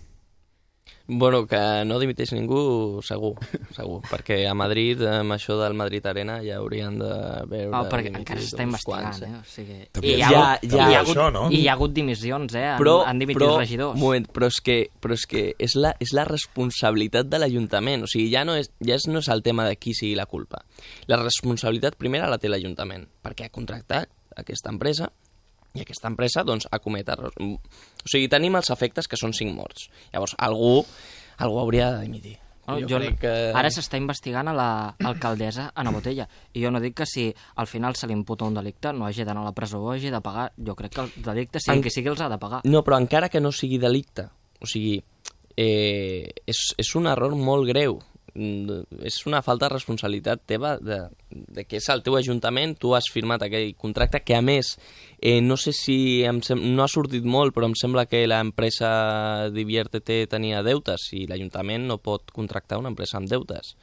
[1.10, 3.34] Bueno, que no dimiteix ningú, segur,
[3.76, 7.10] segur, perquè a Madrid, amb això del Madrid Arena, ja haurien de
[7.48, 7.72] veure...
[7.76, 9.30] Ah, perquè encara s'està investigant, quants, eh?
[9.40, 11.02] O sigui, També i hi hi ha, ha- hagut- també i hi hi ha ha
[11.04, 11.44] hagut, això, no?
[11.48, 12.66] i hi ha hagut dimissions, eh?
[12.74, 14.00] Han, però, han dimitit però, regidors.
[14.00, 18.04] moment, però és que, però és, que és, la, és la responsabilitat de l'Ajuntament.
[18.04, 20.26] O sigui, ja no és, ja és, no és el tema de qui sigui la
[20.28, 20.64] culpa.
[21.08, 25.08] La responsabilitat primera la té l'Ajuntament, perquè ha contractat aquesta empresa
[25.78, 27.36] i aquesta empresa doncs, acomet errors.
[27.40, 29.90] O sigui, tenim els efectes que són cinc morts.
[30.14, 30.84] Llavors, algú,
[31.38, 32.36] algú hauria de dimitir.
[32.68, 33.30] No, Jo jo, crec que...
[33.56, 34.54] Ara s'està investigant a
[35.00, 38.58] l'alcaldessa Ana Botella i jo no dic que si al final se li imputa un
[38.58, 40.50] delicte no hagi d'anar a la presó o hagi de pagar.
[40.58, 42.60] Jo crec que el delicte, sigui En- que sigui, els ha de pagar.
[42.66, 44.28] No, però encara que no sigui delicte,
[44.60, 44.98] o sigui,
[45.56, 48.02] eh, és, és un error molt greu.
[48.38, 51.00] Mm, És una falta de responsabilitat teva de,
[51.32, 54.76] de que és el teu ajuntament, tu has firmat aquell contracte que a més,
[55.18, 59.50] eh, no sé si em sem no ha sortit molt, però em sembla que l'empresa
[59.50, 63.74] Diviértete tenia deutes i l'Ajuntament no pot contractar una empresa amb deutes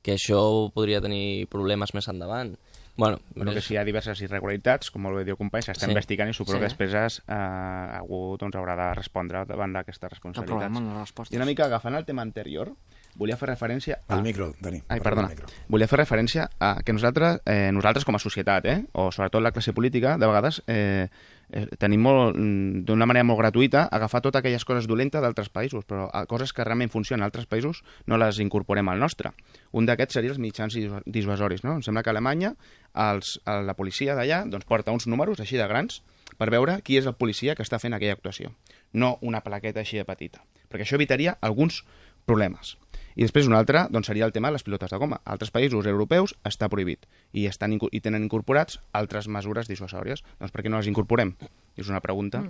[0.00, 0.40] que això
[0.72, 2.56] podria tenir problemes més endavant.
[2.96, 5.90] Bueno, Bueno, que si hi ha diverses irregularitats, com molt bé diu company, s'està Sí.
[5.92, 6.58] investigant i suposo Sí.
[6.62, 10.74] que després es, eh, algú doncs, haurà de respondre davant d'aquestes responsabilitats.
[11.20, 12.72] les I una mica agafant el tema anterior,
[13.16, 14.16] volia fer referència a...
[14.16, 14.82] Al micro, Dani.
[14.88, 15.30] Ai, perdona.
[15.32, 15.48] micro.
[15.68, 19.52] Volia fer referència a que nosaltres, eh, nosaltres com a societat, eh, o sobretot la
[19.52, 21.08] classe política, de vegades eh,
[21.50, 25.84] eh, tenim molt, mm, d'una manera molt gratuïta agafar totes aquelles coses dolentes d'altres països,
[25.88, 29.32] però a coses que realment funcionen a altres països no les incorporem al nostre.
[29.72, 31.64] Un d'aquests seria els mitjans dissuasoris.
[31.64, 31.78] No?
[31.78, 32.54] Em sembla que a Alemanya
[32.94, 36.02] els, a la policia d'allà doncs, porta uns números així de grans
[36.38, 38.52] per veure qui és el policia que està fent aquella actuació,
[38.92, 41.82] no una plaqueta així de petita, perquè això evitaria alguns
[42.28, 42.76] problemes.
[43.18, 45.18] I després un altre doncs, seria el tema de les pilotes de goma.
[45.24, 47.02] A altres països europeus està prohibit
[47.34, 50.22] i, estan, i tenen incorporats altres mesures dissuasòries.
[50.38, 51.34] Doncs per què no les incorporem?
[51.76, 52.44] És una pregunta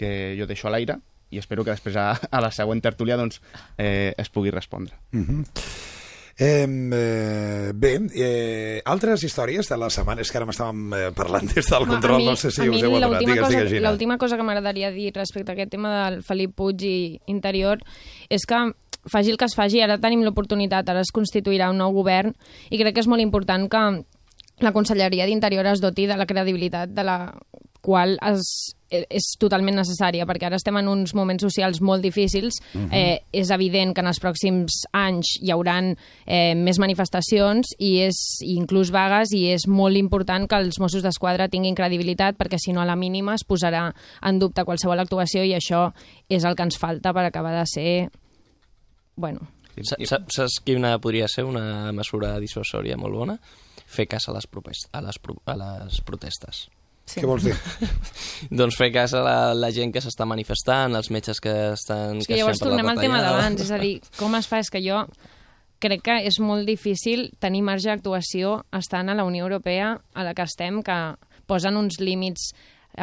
[0.00, 0.96] que jo deixo a l'aire
[1.30, 3.40] i espero que després a, a la següent tertúlia doncs,
[3.76, 4.96] eh, es pugui respondre.
[6.36, 11.46] Eh, eh, bé, eh, altres històries de la setmana, és que ara m'estàvem eh, parlant
[11.46, 13.20] des del control, mi- no sé si us heu adonat.
[13.20, 13.88] l'última Digues, cosa- digues, Gina.
[13.92, 17.78] L'última cosa que m'agradaria dir respecte a aquest tema del Felip Puig i Interior
[18.28, 18.58] és que
[19.10, 22.34] faci el que es faci, ara tenim l'oportunitat, ara es constituirà un nou govern
[22.70, 23.84] i crec que és molt important que
[24.62, 27.18] la Conselleria d'Interior es doti de la credibilitat de la
[27.84, 32.56] qual es, és totalment necessària, perquè ara estem en uns moments socials molt difícils.
[32.90, 38.16] eh, és evident que en els pròxims anys hi hauran eh, més manifestacions i és
[38.42, 42.72] i inclús vagues i és molt important que els Mossos d'Esquadra tinguin credibilitat perquè si
[42.72, 45.92] no a la mínima es posarà en dubte qualsevol actuació i això
[46.28, 48.10] és el que ens falta per acabar de ser...
[49.16, 49.40] Bueno,
[49.82, 53.38] Sa- sa- Saps quina podria ser una mesura dissuasòria molt bona?
[53.90, 56.68] Fer cas a les, propes- a les, pro- a les protestes.
[57.04, 57.20] sí.
[57.20, 57.54] Què vols dir?
[58.50, 62.22] doncs fer cas a la, la gent que s'està manifestant, els metges que estan...
[62.22, 64.60] És que llavors tornem al tema d'abans, és a dir, com es fa?
[64.62, 65.02] És que jo
[65.84, 70.32] crec que és molt difícil tenir marge d'actuació estant a la Unió Europea a la
[70.38, 70.96] que estem, que
[71.50, 72.52] posen uns límits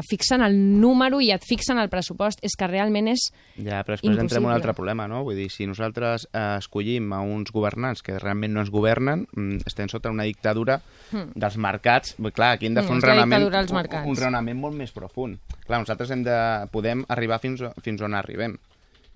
[0.08, 2.39] fixen el número i et fixen el pressupost.
[2.41, 3.27] És que realment és...
[3.58, 4.54] Ja, però després entrem en un Impossible.
[4.56, 5.23] altre problema, no?
[5.27, 9.65] Vull dir, si nosaltres eh, escollim a uns governants que realment no ens governen, mm,
[9.67, 10.80] estem sota una dictadura
[11.12, 12.15] dels mercats.
[12.32, 13.47] Clar, aquí hem de Hmm, fer un és la raonament,
[14.06, 15.39] un, un raonament molt més profund.
[15.67, 16.38] Clar, nosaltres hem de,
[16.71, 18.56] podem arribar fins, fins on arribem.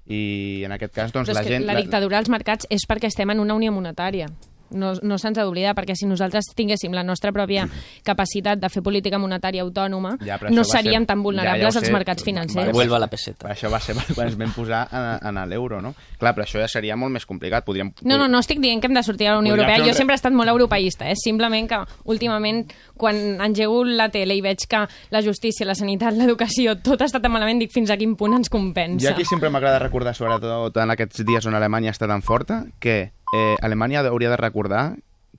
[0.08, 1.64] I en aquest cas, doncs, la gent...
[1.66, 4.28] la dictadura dels mercats és perquè estem en una unió monetària.
[4.76, 7.68] No, no se'ns ha d'oblidar, perquè si nosaltres tinguéssim la nostra pròpia
[8.04, 11.76] capacitat de fer política monetària autònoma, Ja, no va seríem ser- tan ja, ja vulnerables
[11.76, 12.56] ho als sé, mercats financers.
[12.66, 12.74] vale.
[12.74, 13.50] Vuelva a la peseta.
[13.50, 15.94] Això va ser quan ens vam posar en, en l'euro, no?
[16.20, 17.66] Clar, però això ja seria molt més complicat.
[17.66, 17.94] Podríem...
[18.04, 19.86] No, no, no estic dient que hem de sortir a la Unió Podríem Europea.
[19.86, 21.16] Jo re- sempre he estat molt europeista, eh?
[21.16, 26.78] simplement que últimament quan engego la tele i veig que la justícia, la sanitat, l'educació,
[26.82, 29.12] tot està tan malament, dic fins a quin punt ens I compensa.
[29.12, 33.56] aquí sempre m'agrada recordar, sobretot en aquests dies on Alemanya està tan forta, que eh,
[33.62, 34.86] Alemanya hauria de recordar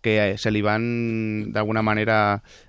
[0.04, 2.18] que se li van d'alguna manera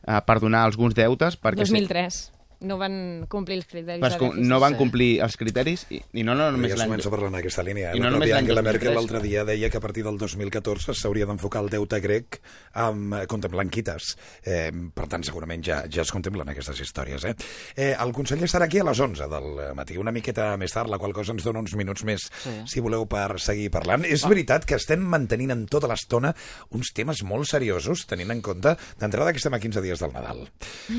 [0.08, 1.68] eh, perdonar alguns deutes perquè...
[1.68, 2.37] 2003.
[2.62, 6.24] No van complir els criteris Vas, de com- no van complir els criteris i, i
[6.26, 6.90] no, no només ja l'any...
[6.90, 7.92] comença parlant en aquesta línia.
[7.94, 7.98] Eh?
[7.98, 8.72] I no La pròpia Angela 2003.
[8.74, 12.40] Merkel l'altre dia deia que a partir del 2014 s'hauria d'enfocar el deute grec
[12.74, 14.16] amb, eh, contemplant quites.
[14.44, 17.28] Eh, per tant, segurament ja, ja es contemplen aquestes històries.
[17.30, 17.36] Eh?
[17.76, 20.98] Eh, el conseller estarà aquí a les 11 del matí, una miqueta més tard, la
[20.98, 22.56] qual cosa ens dona uns minuts més, Sí.
[22.74, 24.04] si voleu, per seguir parlant.
[24.06, 26.34] És veritat que estem mantenint en tota l'estona
[26.74, 30.48] uns temes molt seriosos, tenint en compte d'entrada que estem a 15 dies del Nadal.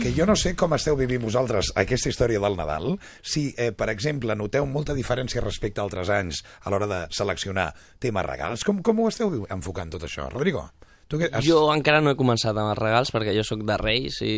[0.02, 1.47] Que jo no sé com esteu vivint vosaltres
[1.78, 6.42] aquesta història del Nadal, si, eh, per exemple, noteu molta diferència respecte a altres anys
[6.64, 8.64] a l'hora de seleccionar temes regals.
[8.64, 10.66] Com, com ho esteu enfocant tot això, Rodrigo?
[11.08, 11.44] Tu que has...
[11.44, 14.34] Jo encara no he començat amb els regals perquè jo sóc de Reis i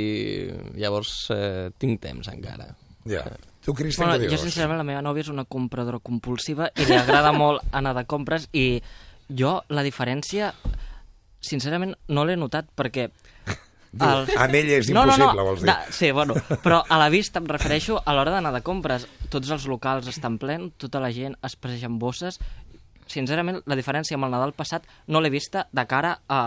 [0.78, 2.68] llavors eh, tinc temps encara.
[3.10, 3.24] Ja.
[3.64, 4.44] Tu, Cristian, Bueno, què jo, dius?
[4.46, 8.46] sincerament, la meva nòvia és una compradora compulsiva i li agrada molt anar de compres
[8.56, 8.80] i
[9.28, 10.52] jo la diferència,
[11.40, 13.10] sincerament, no l'he notat perquè...
[13.90, 15.70] Diu, amb ella és impossible, vols dir.
[15.70, 19.08] De, sí, bueno, però a la vista em refereixo a l'hora d'anar de compres.
[19.32, 22.38] Tots els locals estan plens, tota la gent es passeja amb bosses.
[23.10, 26.40] Sincerament, la diferència amb el Nadal passat no l'he vista de cara a,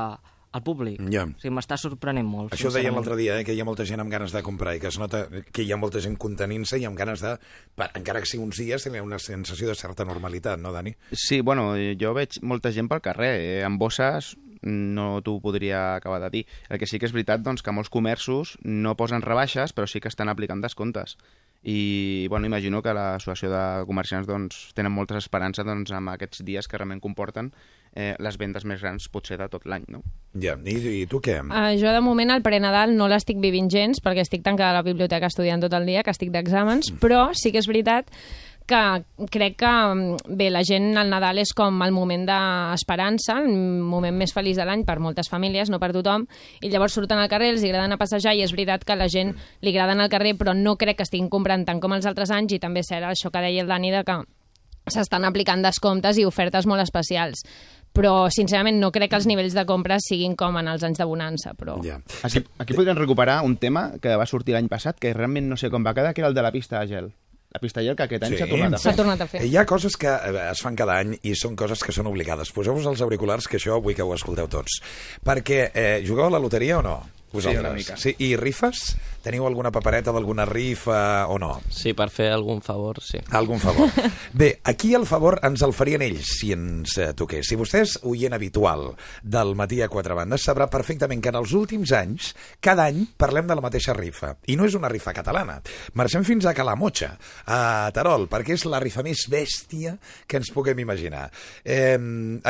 [0.53, 1.01] al públic.
[1.11, 1.25] Ja.
[1.25, 2.53] O sigui, m'està sorprenent molt.
[2.53, 2.99] Això sincerament.
[2.99, 4.99] l'altre dia, eh, que hi ha molta gent amb ganes de comprar i que es
[5.01, 7.35] nota que hi ha molta gent contenint-se i amb ganes de,
[7.75, 10.95] per, encara que sigui uns dies, tenir una sensació de certa normalitat, no, Dani?
[11.11, 13.61] Sí, bueno, jo veig molta gent pel carrer, eh?
[13.65, 16.43] amb bosses no t'ho podria acabar de dir.
[16.69, 19.99] El que sí que és veritat doncs, que molts comerços no posen rebaixes, però sí
[19.99, 21.17] que estan aplicant descomptes.
[21.63, 26.67] I bueno, imagino que l'associació de comerciants doncs, tenen moltes esperances doncs, amb aquests dies
[26.67, 27.53] que realment comporten
[27.95, 29.85] eh, les vendes més grans potser de tot l'any.
[29.93, 30.03] No?
[30.41, 31.39] Ja, i, i tu què?
[31.45, 34.87] Uh, jo, de moment, el prenadal no l'estic vivint gens, perquè estic tancada a la
[34.87, 38.09] biblioteca estudiant tot el dia, que estic d'exàmens, però sí que és veritat
[38.65, 43.51] que crec que, mm, bé, la gent al Nadal és com el moment d'esperança, el
[43.51, 46.25] moment més feliç de l'any per moltes famílies, no per tothom,
[46.61, 48.95] i llavors surten al carrer, els agrada anar a passejar, i és veritat que a
[48.95, 51.91] la gent li agrada anar al carrer, però no crec que estiguin comprant tant com
[51.93, 54.23] els altres anys, i també serà això que deia el Dani, de que
[54.91, 57.43] s'estan aplicant descomptes i ofertes molt especials.
[57.93, 61.05] Però, sincerament, no crec que els nivells de compres siguin com en els anys de
[61.05, 61.75] bonança, però...
[61.85, 61.99] Ja.
[62.25, 65.69] Aquí, aquí podríem recuperar un tema que va sortir l'any passat, que realment no sé
[65.69, 67.11] com va quedar, que era el de la pista de gel.
[67.53, 68.37] La pista de gel que aquest any Sí.
[68.41, 68.95] s'ha tornat a fer.
[68.97, 69.43] tornat a fer.
[69.45, 72.49] Hi ha coses que eh, es fan cada any i són coses que són obligades.
[72.51, 74.79] Poseu-vos els auriculars, que això vull que ho escolteu tots.
[75.23, 76.95] Perquè eh, jugueu a la loteria o no?
[77.31, 77.61] Vosaltres?
[77.61, 77.95] una mica.
[77.97, 78.95] Sí, I rifes?
[79.23, 81.53] Teniu alguna papereta d'alguna rifa o no?
[81.71, 83.21] Sí, per fer algun favor, sí.
[83.31, 83.87] Algun favor.
[84.39, 87.47] Bé, aquí el favor ens el farien ells, si ens eh, toqués.
[87.47, 88.89] Si vostè és oient habitual
[89.23, 93.47] del matí a quatre bandes, sabrà perfectament que en els últims anys, cada any, parlem
[93.47, 94.33] de la mateixa rifa.
[94.51, 95.61] I no és una rifa catalana.
[95.95, 97.13] Marxem fins a Calamotxa,
[97.47, 97.61] a
[97.95, 99.95] Terol, perquè és la rifa més bèstia
[100.27, 101.29] que ens puguem imaginar.
[101.63, 101.95] Eh,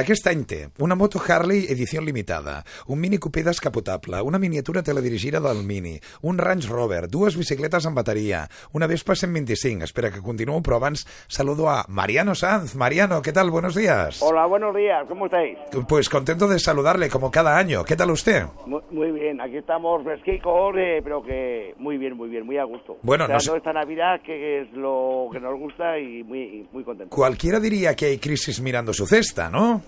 [0.01, 5.39] aquest any té una moto Harley edició limitada, un mini coupé descapotable, una miniatura teledirigida
[5.39, 9.83] del Mini, un Range Rover, dues bicicletes amb bateria, una Vespa 125.
[9.83, 12.75] Espera que continuo, pero antes saludo a Mariano Sanz.
[12.75, 13.49] Mariano, ¿qué tal?
[13.51, 14.21] Buenos días.
[14.21, 15.57] Hola, buenos días, ¿cómo estáis?
[15.87, 17.83] Pues contento de saludarle como cada año.
[17.83, 18.43] ¿Qué tal usted?
[18.65, 22.63] Muy, muy bien, aquí estamos fresquicos, eh, pero que muy bien, muy bien, muy a
[22.63, 22.97] gusto.
[23.01, 26.83] Bueno, no Esperando sé- esta Navidad, que es lo que nos gusta y muy, muy
[26.83, 27.15] contentos.
[27.15, 29.81] Cualquiera diría que hay crisis mirando su cesta, ¿no?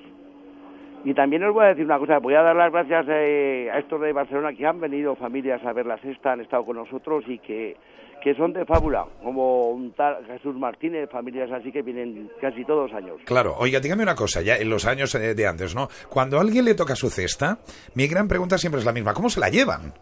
[1.05, 3.81] Y también os voy a decir una cosa, voy a dar las gracias eh, a
[3.81, 7.25] estos de Barcelona que han venido familias a ver la sexta, han estado con nosotros
[7.27, 7.77] y que,
[8.23, 12.91] que son de fábula, como un tal Jesús Martínez, familias así que vienen casi todos
[12.91, 13.21] los años.
[13.25, 15.89] Claro, oiga, dígame una cosa, ya en los años eh, de antes, ¿no?
[16.09, 17.59] Cuando a alguien le toca su cesta,
[17.95, 19.93] mi gran pregunta siempre es la misma, ¿cómo se la llevan?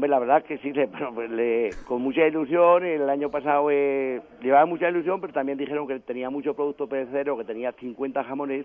[0.00, 0.72] La verdad que sí,
[1.14, 2.84] pues le- con mucha ilusión.
[2.84, 7.36] El año pasado eh, llevaba mucha ilusión, pero también dijeron que tenía mucho producto perecedero,
[7.36, 8.64] que tenía 50 jamones.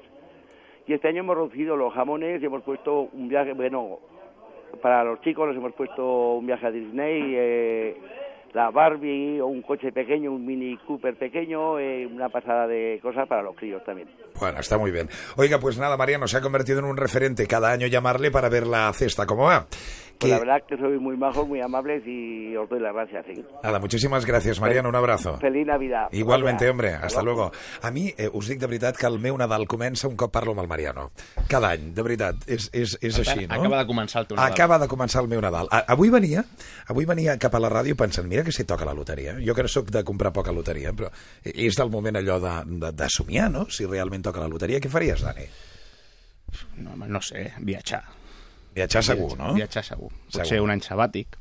[0.86, 4.00] Y este año hemos reducido los jamones y hemos puesto un viaje, bueno,
[4.82, 7.98] para los chicos nos hemos puesto un viaje a Disney, eh,
[8.54, 13.28] la Barbie, o un coche pequeño, un Mini Cooper pequeño, eh, una pasada de cosas
[13.28, 14.08] para los críos también.
[14.40, 15.10] Bueno, está muy bien.
[15.38, 18.68] Oiga, pues nada, Mariano, se ha convertido en un referente cada año llamarle para ver
[18.68, 19.66] la cesta cómo va.
[20.20, 23.26] Pues Que- la verdad que sois muy majos, muy amables y os doy las gracias.
[23.26, 23.44] ¿sí?
[23.64, 25.38] Nada, muchísimas gracias, Mariano, un abrazo.
[25.40, 26.08] Feliz Navidad.
[26.12, 26.72] Igualmente, Gracias.
[26.72, 27.52] hombre, hasta luego.
[27.82, 30.52] A mi, eh, us dic de veritat que el meu Nadal comença un cop parlo
[30.54, 31.10] amb el Mariano.
[31.50, 33.56] Cada any, de veritat, és, és, és tant, així, no?
[33.56, 34.54] acaba de començar el teu Nadal.
[34.54, 35.68] Acaba de començar el meu Nadal.
[35.72, 36.46] A, avui venia
[36.88, 39.36] avui venia cap a la ràdio pensant, mira que si toca la loteria.
[39.44, 41.10] Jo que no sóc de comprar poca loteria, però
[41.44, 43.68] és del moment allò de, de, de somiar, no?
[43.70, 45.48] Si realment toca la loteria, què faries, Dani?
[46.84, 48.04] No, no sé, viatjar.
[48.74, 49.54] Viatjar segur, no?
[49.58, 50.10] Viatjar segur.
[50.28, 50.66] Potser Segur.
[50.68, 51.38] un any sabàtic,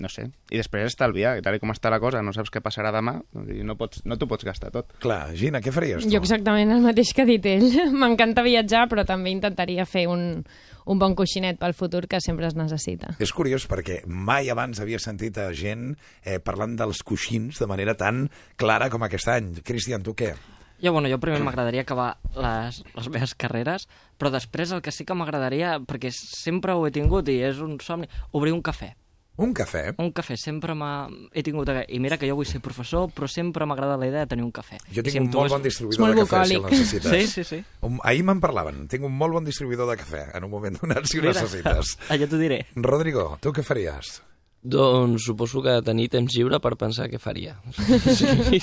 [0.00, 0.26] no sé.
[0.50, 3.76] I després estalviar, que tal com està la cosa, no saps què passarà demà, no,
[3.78, 4.94] pots, no t'ho pots gastar tot.
[5.02, 6.12] Clar, Gina, què faries tu?
[6.12, 7.68] Jo exactament el mateix que ha dit ell.
[8.02, 10.44] M'encanta viatjar, però també intentaria fer un,
[10.86, 13.14] un bon coixinet pel futur que sempre es necessita.
[13.22, 15.92] És curiós perquè mai abans havia sentit a gent
[16.24, 18.28] eh, parlant dels coixins de manera tan
[18.60, 19.52] clara com aquest any.
[19.66, 20.34] Cristian, tu què?
[20.80, 23.84] Jo, bueno, jo primer m'agradaria acabar les, les meves carreres,
[24.16, 27.76] però després el que sí que m'agradaria, perquè sempre ho he tingut i és un
[27.84, 28.94] somni, obrir un cafè.
[29.40, 29.94] Un cafè?
[29.98, 31.08] Un cafè, sempre m'ha...
[31.32, 31.70] he tingut...
[31.88, 34.50] I mira que jo vull ser professor, però sempre m'agrada la idea de tenir un
[34.52, 34.76] cafè.
[34.92, 36.78] Jo tinc si un molt togués- bon És distribuïdor molt de cafè, si el bucòlic.
[36.78, 37.10] necessites.
[37.10, 37.60] Sí, sí, sí.
[37.86, 38.82] Um, ahir me'n parlaven.
[38.92, 41.94] Tinc un molt bon distribuïdor de cafè, en un moment donat, si ho Mira, necessites.
[42.12, 42.66] allò t'ho diré.
[42.76, 44.18] Rodrigo, tu què faries?
[44.60, 47.54] Doncs suposo que tenir temps lliure per pensar què faria.
[48.20, 48.60] Sí.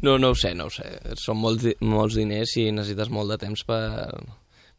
[0.00, 0.86] No, no ho sé, no ho sé.
[1.20, 3.82] Són molts, molts diners i necessites molt de temps per,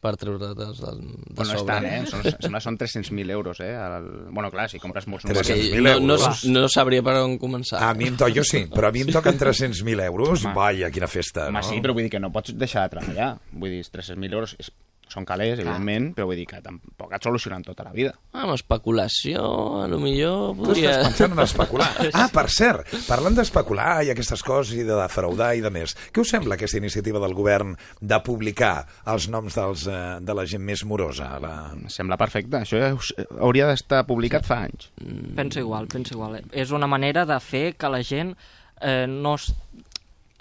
[0.06, 1.66] per treure-te'ls de, de Bueno, no és sobre.
[1.72, 1.98] tant, eh?
[2.08, 3.72] Són, sembla són 300.000 euros, eh?
[3.74, 4.08] El...
[4.30, 5.26] Bueno, clar, si compres molts...
[5.26, 6.44] Tres- Que 300.000 no, no, euros.
[6.54, 7.82] no sabria per on començar.
[7.82, 10.46] A mi em to, jo sí, però a mi em toquen 300.000 euros.
[10.56, 11.68] Vaja, quina festa, Home, no?
[11.68, 13.32] sí, però vull dir que no pots deixar de treballar.
[13.52, 14.70] Vull dir, 300.000 euros és,
[15.08, 18.10] són calés, evidentment, però vull dir que tampoc et solucionen tota la vida.
[18.32, 19.42] Ah, amb especulació,
[19.84, 20.90] a lo millor Tu podria...
[20.96, 21.88] estàs pensant en especular.
[22.16, 26.22] Ah, per cert, parlant d'especular i aquestes coses i de defraudar i de més, què
[26.24, 30.64] us sembla aquesta iniciativa del govern de publicar els noms dels, eh, de la gent
[30.66, 31.30] més morosa?
[31.42, 31.54] La...
[31.76, 32.64] Em sembla perfecte.
[32.66, 34.90] Això ja us- hauria d'estar publicat fa anys.
[35.38, 36.40] Penso igual, penso igual.
[36.50, 38.34] És una manera de fer que la gent
[38.80, 39.52] eh, no es,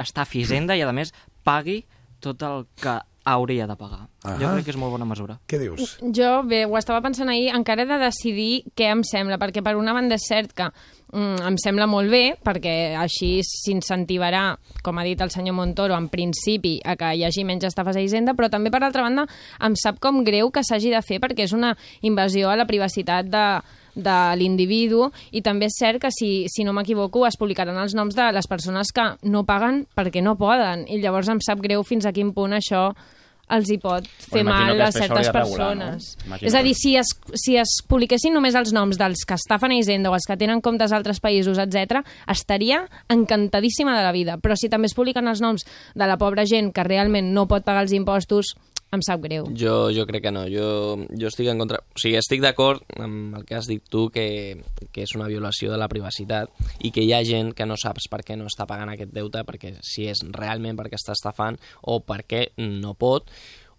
[0.01, 1.13] estafi Hisenda i, a més,
[1.45, 1.84] pagui
[2.23, 4.05] tot el que hauria de pagar.
[4.23, 4.38] Ahà.
[4.39, 5.39] Jo crec que és molt bona mesura.
[5.49, 5.97] Què dius?
[6.13, 9.75] Jo, bé, ho estava pensant ahir, encara he de decidir què em sembla, perquè per
[9.79, 14.45] una banda és cert que mm, em sembla molt bé, perquè així s'incentivarà,
[14.85, 18.05] com ha dit el senyor Montoro, en principi, a que hi hagi menys estafes a
[18.05, 19.25] Hisenda, però també, per altra banda,
[19.65, 21.73] em sap com greu que s'hagi de fer, perquè és una
[22.05, 23.47] invasió a la privacitat de,
[23.95, 28.15] de l'individu i també és cert que si, si no m'equivoco es publicaran els noms
[28.15, 32.05] de les persones que no paguen perquè no poden i llavors em sap greu fins
[32.05, 32.89] a quin punt això
[33.53, 35.86] els hi pot fer imagino mal a certes regular, no?
[35.86, 36.17] persones.
[36.25, 39.75] Imagino És a dir, si es, si es publiquessin només els noms dels que estafen
[39.75, 44.13] a Hisenda o els que tenen comptes a altres països, etc, estaria encantadíssima de la
[44.15, 44.39] vida.
[44.41, 47.65] Però si també es publiquen els noms de la pobra gent que realment no pot
[47.67, 48.55] pagar els impostos,
[48.95, 49.49] em sap greu.
[49.58, 50.67] Jo, jo crec que no, jo,
[51.13, 51.81] jo estic en contra...
[51.95, 54.25] O sigui, estic d'acord amb el que has dit tu, que,
[54.91, 58.10] que és una violació de la privacitat i que hi ha gent que no saps
[58.12, 61.99] per què no està pagant aquest deute, perquè si és realment perquè està estafant o
[62.05, 63.29] perquè no pot,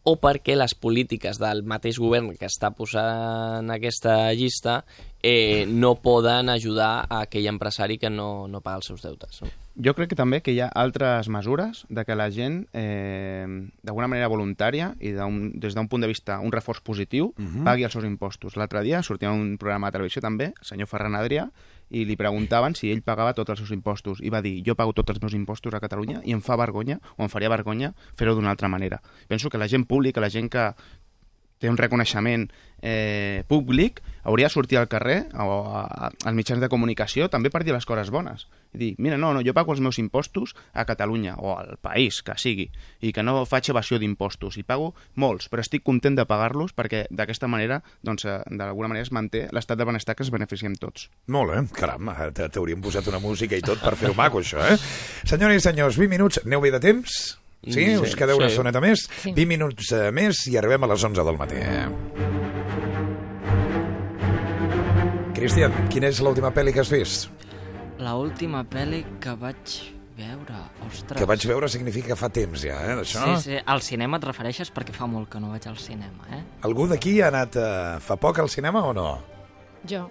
[0.06, 4.84] o perquè les polítiques del mateix govern que està posant aquesta llista
[5.28, 9.40] eh, no poden ajudar a aquell empresari que no, no paga els seus deutes.
[9.42, 9.50] No?
[9.76, 13.44] Jo crec que també que hi ha altres mesures de que la gent, eh,
[13.82, 17.32] d'alguna manera voluntària i des d'un punt de vista, un reforç positiu,
[17.66, 18.54] pagui els seus impostos.
[18.56, 21.50] L'altre dia sortia un programa de televisió també, el senyor Ferran Adrià,
[21.90, 24.22] i li preguntaven si ell pagava tots els seus impostos.
[24.22, 26.98] I va dir, jo pago tots els meus impostos a Catalunya i em fa vergonya,
[27.16, 29.02] o em faria vergonya, fer-ho d'una altra manera.
[29.28, 30.70] Penso que la gent pública, la gent que
[31.58, 32.48] té un reconeixement
[32.82, 37.72] eh, públic, hauria de sortir al carrer o als mitjans de comunicació també per dir
[37.72, 38.46] les coses bones.
[38.74, 42.20] I dir, mira, no, no, jo pago els meus impostos a Catalunya o al país,
[42.22, 42.68] que sigui,
[43.00, 44.58] i que no faig evasió d'impostos.
[44.60, 49.06] I pago molts, però estic content de pagar-los perquè d'aquesta manera, doncs, eh, d'alguna manera
[49.08, 51.08] es manté l'estat de benestar que es beneficiem tots.
[51.32, 54.76] Molt caram, eh, t- t'hauríem posat una música i tot per fer-ho maco, això, eh?
[55.24, 57.38] Senyores i senyors, 20 minuts, aneu bé de temps?
[57.64, 57.82] Sí?
[57.82, 58.54] Mm, Us sí, quedeu una sí.
[58.54, 59.06] estoneta més?
[59.22, 59.32] Sí.
[59.34, 61.62] 20 minuts eh, més i arribem a les 11 del matí.
[65.36, 67.28] Cristian, quina és l'última pel·li que has vist?
[68.00, 69.74] La última pel·li que vaig
[70.16, 71.18] veure, ostres...
[71.18, 73.24] Que vaig veure significa que fa temps ja, eh, d'això.
[73.24, 76.42] Sí, sí, al cinema et refereixes perquè fa molt que no vaig al cinema, eh?
[76.68, 77.66] Algú d'aquí ha anat eh,
[78.04, 79.10] fa poc al cinema o no?
[79.88, 80.06] Jo.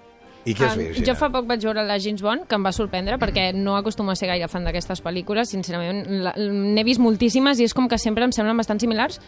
[0.46, 1.16] I què has vist, jo Gina?
[1.18, 4.16] fa poc vaig veure la James Bond, que em va sorprendre, perquè no acostumo a
[4.16, 6.06] ser gaire fan d'aquestes pel·lícules, sincerament.
[6.38, 9.20] N'he vist moltíssimes i és com que sempre em semblen bastant similars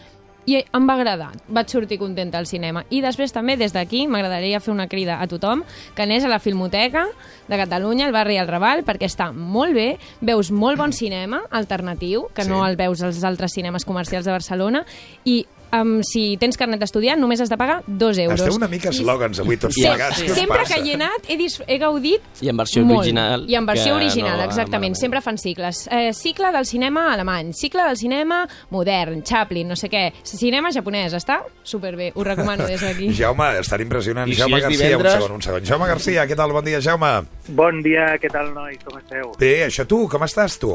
[0.48, 1.34] i em va agradar.
[1.52, 2.86] Vaig sortir contenta al cinema.
[2.90, 6.40] I després també, des d'aquí, m'agradaria fer una crida a tothom que anés a la
[6.40, 7.04] Filmoteca
[7.50, 12.30] de Catalunya, al barri El Raval, perquè està molt bé, veus molt bon cinema alternatiu,
[12.34, 12.50] que Sí.
[12.50, 14.86] no el veus als altres cinemes comercials de Barcelona,
[15.26, 15.46] i
[15.76, 18.40] um, si tens carnet d'estudiant només has de pagar dos euros.
[18.40, 20.18] Esteu una mica eslògans avui tots plegats.
[20.22, 20.30] sí.
[20.30, 23.00] Sempre que hi he anat he, dis he gaudit I en versió molt.
[23.02, 24.72] original, I en versió original, no exactament.
[24.94, 24.96] malament.
[25.02, 25.88] Sempre fan cicles.
[25.92, 30.12] Eh, cicle del cinema alemany, cicle del cinema modern, Chaplin, no sé què.
[30.24, 32.12] Cinema japonès, està superbé.
[32.16, 33.12] Ho recomano des d'aquí.
[33.18, 34.30] Jaume, estan impressionant.
[34.30, 35.14] I si Jaume Garcia, divendres?
[35.16, 35.66] un segon, un segon.
[35.66, 36.52] Jaume Garcia, què tal?
[36.54, 37.12] Bon dia, Jaume.
[37.50, 38.78] Bon dia, què tal, nois?
[38.84, 39.32] Com esteu?
[39.40, 40.72] Bé, això tu, com estàs tu?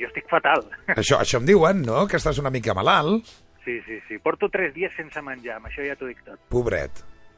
[0.00, 0.64] Jo estic fatal.
[0.96, 3.28] Això, això em diuen, no?, que estàs una mica malalt.
[3.64, 4.18] Sí, sí, sí.
[4.18, 6.38] Porto tres dies sense menjar, amb això ja t'ho dic tot.
[6.48, 6.90] Pobret.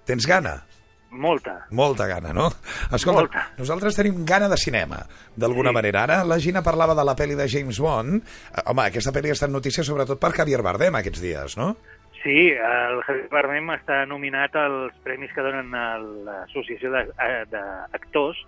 [0.07, 0.62] Tens gana?
[1.11, 1.66] Molta.
[1.70, 2.49] Molta gana, no?
[2.91, 3.43] Escolta, Molta.
[3.59, 4.99] nosaltres tenim gana de cinema,
[5.37, 5.75] d'alguna Sí.
[5.75, 6.03] manera.
[6.03, 8.16] Ara la Gina parlava de la pel·li de James Bond.
[8.16, 11.77] Eh, Home, aquesta pel·li està en notícia sobretot per Javier Bardem aquests dies, no?
[12.22, 18.39] Sí, el Javier Bardem està nominat als premis que donen a l'Associació de- eh, d'Actors,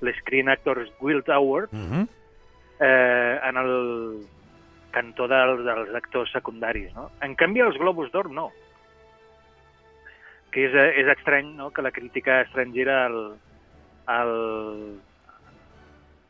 [0.00, 2.08] l'Screen Actors Guild Award, Uh -huh.
[2.80, 4.26] eh, en el
[4.96, 6.94] cantó del, dels actors secundaris.
[6.96, 7.10] No?
[7.24, 8.48] En canvi, els Globus d'Or no.
[10.54, 11.68] Que és, és estrany no?
[11.74, 13.18] que la crítica estrangera al,
[14.08, 14.32] al,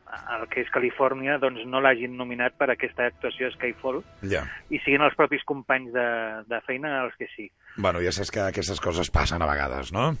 [0.07, 4.43] al que és Califòrnia doncs no l'hagin nominat per aquesta actuació Skyfall Ja.
[4.69, 6.07] i siguin els propis companys de,
[6.49, 7.47] de feina els que sí.
[7.77, 10.11] Bueno, ja saps que aquestes coses passen a vegades, no?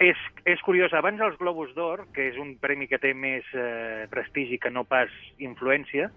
[0.00, 0.16] És,
[0.48, 4.56] és curiós, abans els Globus d'Or, que és un premi que té més eh, prestigi
[4.56, 6.08] que no pas influència,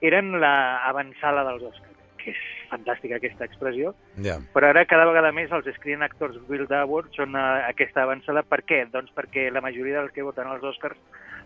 [0.00, 2.40] eren la avançala dels Oscars, que és
[2.70, 4.38] fantàstica aquesta expressió, Ja.
[4.54, 8.42] però ara cada vegada més els Screen Actors Guild Awards són eh, aquesta avançala.
[8.42, 8.84] Per què?
[8.92, 10.98] Doncs perquè la majoria dels que voten als Oscars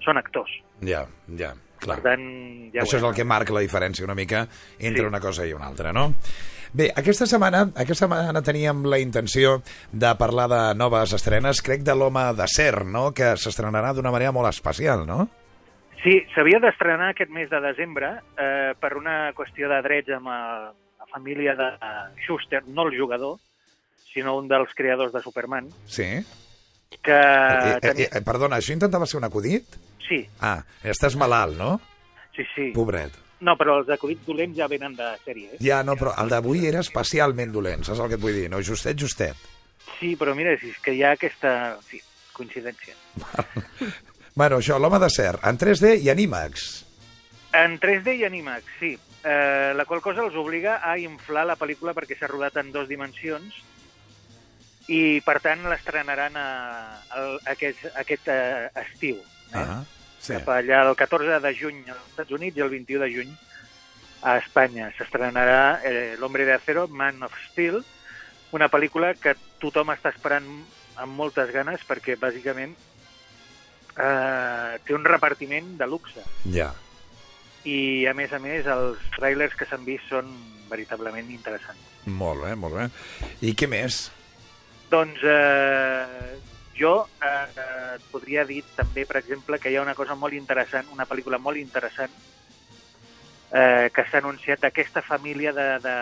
[0.04, 0.50] són actors.
[0.82, 1.06] Ja,
[1.38, 2.00] ja, clar.
[2.02, 2.26] Per tant,
[2.74, 4.46] ja Això és el que marca la diferència una mica
[4.78, 5.06] entre Sí.
[5.08, 6.12] una cosa i una altra, no?
[6.74, 11.94] Bé, aquesta setmana, aquesta setmana teníem la intenció de parlar de noves estrenes, crec de
[11.94, 15.28] l'Home d'acer, no?, que s'estrenarà d'una manera molt especial, no?
[16.04, 21.06] Sí, s'havia d'estrenar aquest mes de desembre eh, per una qüestió de drets amb la
[21.10, 21.68] família de
[22.26, 23.38] Schuster, no el jugador,
[24.12, 26.10] sinó un dels creadors de Superman, Sí.
[27.02, 29.64] que Eh, eh, eh, perdona, això intentava ser un acudit?
[30.06, 31.80] Sí, Ah, estàs malalt, no?
[32.36, 32.70] sí, sí.
[32.74, 33.12] Pobret.
[33.40, 35.54] No, però els acudits dolents ja venen de sèrie.
[35.54, 35.58] Eh?
[35.60, 38.48] Ja, no, però el d'avui era especialment dolent, saps el que et vull dir?
[38.50, 39.36] No, justet, justet.
[39.98, 42.00] Sí, però mira, si és que hi ha aquesta sí,
[42.32, 42.94] coincidència.
[44.34, 46.64] Bueno, això, l'Home d'acer, en 3D i en IMAX.
[47.54, 48.96] En 3D i Animax, sí.
[49.24, 52.88] Eh, la qual cosa els obliga a inflar la pel·lícula perquè s'ha rodat en dos
[52.90, 53.54] dimensions
[54.90, 56.48] i, per tant, l'estrenaran a,
[57.14, 57.22] a,
[57.54, 59.20] aquest, aquest eh, estiu.
[59.54, 59.62] Eh?
[59.62, 59.84] Ah,
[60.18, 60.34] sí.
[60.34, 63.30] Cap allà el 14 de juny als Estats Units i el 21 de juny
[64.26, 64.90] a Espanya.
[64.98, 67.84] S'estrenarà eh, L'Hombre de Acero, Man of Steel,
[68.50, 70.50] una pel·lícula que tothom està esperant
[70.98, 72.74] amb moltes ganes perquè, bàsicament,
[73.98, 76.24] eh, té un repartiment de luxe.
[76.54, 76.72] Ja.
[77.64, 80.28] I, a més a més, els trailers que s'han vist són
[80.68, 81.80] veritablement interessants.
[82.06, 82.88] Molt bé, molt bé.
[83.46, 84.08] I què més?
[84.92, 86.36] Doncs eh,
[86.76, 90.36] jo eh, eh, et podria dir també, per exemple, que hi ha una cosa molt
[90.36, 92.12] interessant, una pel·lícula molt interessant,
[93.54, 95.96] eh, que s'ha anunciat aquesta família de, de...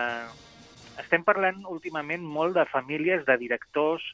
[1.03, 4.05] Estem parlant últimament molt de famílies de directors,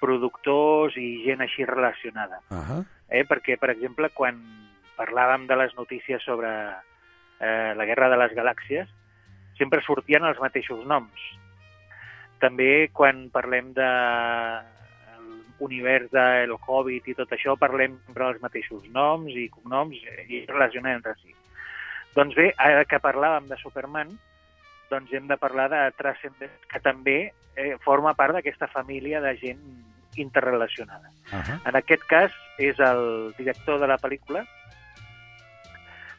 [0.00, 2.40] productors i gent així relacionada.
[2.50, 2.84] Uh -huh.
[3.08, 3.24] Eh?
[3.28, 4.38] Perquè, per exemple, quan
[4.96, 6.50] parlàvem de les notícies sobre
[7.40, 8.88] eh, la Guerra de les Galàxies,
[9.58, 11.26] sempre sortien els mateixos noms.
[12.40, 13.90] També quan parlem de
[15.58, 20.44] l'univers del Hobbit i tot això, parlem sempre dels mateixos noms i cognoms eh, i
[20.48, 21.32] relacionem entre si.
[22.16, 24.12] Doncs bé, ara que parlàvem de Superman,
[24.90, 27.18] doncs hem de parlar de Transcendent, que també
[27.56, 29.62] eh, forma part d'aquesta família de gent
[30.16, 31.08] interrelacionada.
[31.32, 31.60] Uh -huh.
[31.68, 34.46] En aquest cas és el director de la pel·lícula,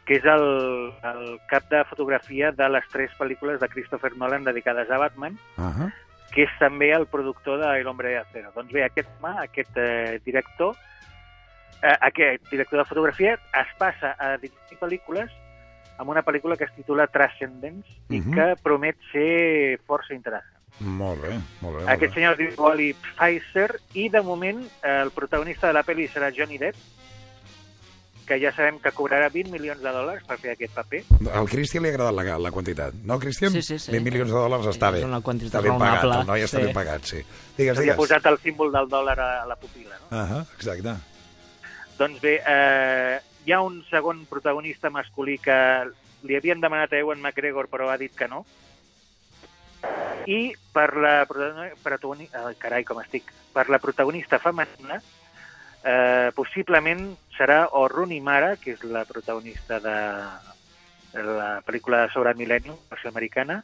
[0.06, 4.89] que és el, el cap de fotografia de les tres pel·lícules de Christopher Nolan dedicades
[4.89, 5.93] a Batman, Uh -huh.
[6.32, 8.52] que és també el productor de El Hombre de Acero.
[8.56, 10.76] Doncs bé, aquest home, aquest eh, director,
[11.82, 15.30] eh, aquest director de fotografia es passa a dirigir pel·lícules
[15.98, 18.34] amb una pel·lícula que es titula Transcendence i Mhm.
[18.34, 20.57] que promet ser força interessant.
[20.80, 21.82] Molt bé, molt bé.
[21.82, 22.14] Molt Aquest bé.
[22.20, 26.30] senyor es diu Wally Pfizer i de moment eh, el protagonista de la pel·li serà
[26.36, 26.76] Johnny Depp,
[28.28, 31.00] que ja sabem que cobrarà 20 milions de dòlars per fer aquest paper.
[31.34, 32.94] Al Cristian li ha agradat la, la quantitat.
[33.08, 33.54] No, Cristian?
[33.56, 33.92] Sí, sí, sí.
[33.96, 35.06] 20 milions de dòlars està És bé.
[35.08, 36.66] una quantitat està ben pagat, raonable, el noi està sí.
[36.68, 37.22] ben pagat, sí.
[37.58, 37.98] Digues, Li ha digues.
[38.02, 40.08] posat el símbol del dòlar a la pupila, no?
[40.12, 40.98] Ah, exacte.
[41.98, 45.58] Doncs bé, eh, hi ha un segon protagonista masculí que
[46.28, 48.44] li havien demanat a Ewan McGregor però ha dit que no.
[50.28, 52.44] I per la protagonista...
[52.60, 53.32] Carai, com estic.
[53.54, 55.00] Per la protagonista femenina,
[55.84, 59.98] eh, possiblement serà o Rooney Mara, que és la protagonista de,
[61.14, 63.64] de la pel·lícula sobre el mil·lenni, versió americana,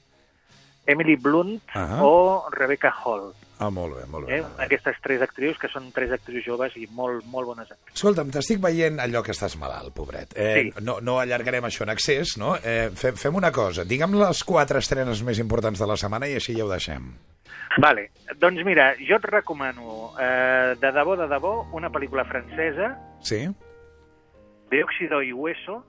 [0.86, 2.00] Emily Blunt Ah.
[2.04, 3.34] o Rebecca Hall.
[3.60, 4.40] Ah, molt bé, molt bé.
[4.40, 4.44] Eh?
[4.66, 7.96] Aquestes tres actrius, que són tres actrius joves i molt, molt bones actrius.
[7.96, 10.34] Escolta'm, t'estic veient allò que estàs malalt, pobret.
[10.36, 10.82] Eh, Sí.
[10.84, 12.56] no, no allargarem això en excés, no?
[12.58, 16.34] Eh, fem, fem una cosa, digue'm les quatre estrenes més importants de la setmana i
[16.36, 17.14] així ja ho deixem.
[17.78, 23.48] Vale, doncs mira, jo et recomano, eh, de debò, de debò, una pel·lícula francesa, Sí?
[24.70, 25.86] de Óxido y Hueso.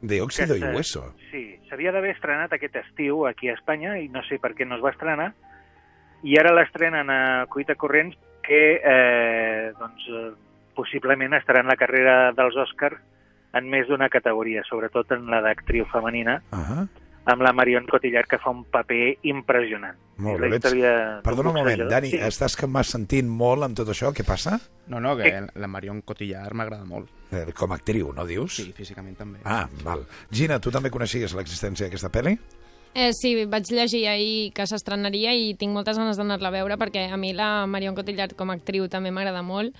[0.00, 1.14] De óxido y que s'ha- hueso.
[1.30, 4.76] Sí, s'havia d'haver estrenat aquest estiu aquí a Espanya i no sé per què no
[4.76, 5.34] es va estrenar.
[6.22, 10.30] I ara l'estrenen a Cuita Corrents que eh, doncs, eh,
[10.76, 13.00] possiblement estarà en la carrera dels Oscars
[13.52, 16.86] en més d'una categoria, sobretot en la d'actriu femenina, Ah
[17.24, 19.96] amb la Marion Cotillard, que fa un paper impressionant.
[20.20, 20.92] Molt bé, història
[21.24, 21.82] Perdona un moment.
[21.88, 22.16] Dani, Sí.
[22.16, 24.58] estàs que m'has sentint molt amb tot això, què passa?
[24.88, 27.08] No, no, que la Marion Cotillard m'agrada molt.
[27.30, 28.56] Eh, com a actriu, no dius?
[28.56, 29.38] Sí, físicament també.
[29.44, 30.06] Ah, val.
[30.30, 32.38] Gina, tu també coneixies l'existència d'aquesta pel·li?
[32.94, 37.06] Eh, sí, vaig llegir ahir que s'estrenaria i tinc moltes ganes d'anar-la a veure perquè
[37.10, 39.76] a mi la Marion Cotillard com a actriu també m'agrada molt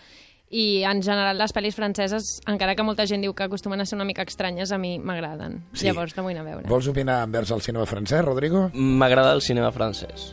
[0.51, 3.97] i en general les pel·lis franceses, encara que molta gent diu que acostumen a ser
[3.99, 5.61] una mica estranyes, a mi m'agraden.
[5.73, 5.87] Sí.
[5.87, 6.69] Llavors la vull anar a veure.
[6.71, 8.69] Vols opinar envers el cinema francès, Rodrigo?
[8.75, 10.33] M'agrada el cinema francès.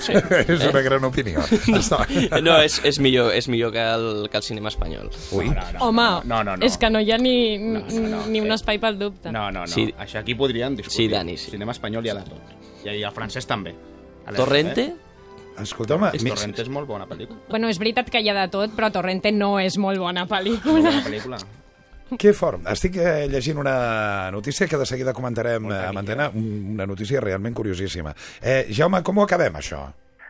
[0.00, 0.12] Sí.
[0.48, 1.40] és una gran opinió.
[2.42, 5.10] No, és, és, millor, és millor que el, que el cinema espanyol.
[5.32, 5.50] Ui,
[5.80, 6.64] Home, no, no, no.
[6.66, 8.22] és que no hi ha ni, No, no, no.
[8.26, 9.30] ni un Eh, espai pel dubte.
[9.32, 9.66] No, no, no.
[9.66, 9.88] Sí.
[9.98, 10.96] Això aquí podríem discutir.
[11.06, 11.50] Sí, Dani, sí.
[11.52, 12.56] Cinema espanyol hi ha de tot.
[12.86, 13.74] I el francès també.
[14.26, 14.82] Alerta, Torrente?
[14.88, 14.96] Eh?
[15.60, 17.38] escolta'm, És mi- Torrente és molt bona pel·lícula.
[17.50, 20.32] Bueno, és veritat que hi ha de tot, però Torrente no és molt bona Molt
[20.32, 20.80] pel·lícula.
[20.80, 21.38] bona pel·lícula.
[22.18, 22.60] Que fort.
[22.72, 27.20] Estic eh, llegint una notícia que de seguida comentarem eh, amb antena, un- una notícia
[27.20, 28.14] realment curiosíssima.
[28.42, 29.86] Eh, Jaume, com ho acabem, això?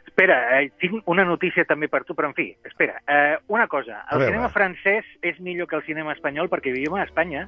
[0.07, 3.01] Espera, eh, tinc una notícia també per tu, però en fi, espera.
[3.07, 4.33] Eh, una cosa, A el veure.
[4.35, 7.47] cinema francès és millor que el cinema espanyol perquè vivim a Espanya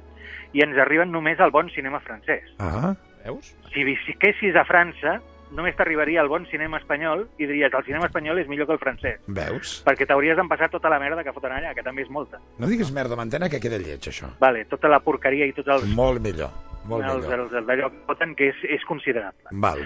[0.53, 2.43] i ens arriben només el bon cinema francès.
[2.59, 3.53] Ah, Veus?
[3.73, 5.19] Si visquessis a França,
[5.53, 8.81] només t'arribaria el bon cinema espanyol i diries el cinema espanyol és millor que el
[8.81, 9.19] francès.
[9.27, 9.75] veus?
[9.85, 12.39] Perquè t'hauries d'empassar tota la merda que foten allà, que també és molta.
[12.59, 14.31] No diguis merda amb antena que queda lleig, això.
[14.41, 16.49] Vale, tota la porqueria i tots els, Molt millor,
[16.85, 17.39] molt els, millor.
[17.45, 19.49] els, els d'allò que foten, que és, és considerable.
[19.51, 19.83] Val.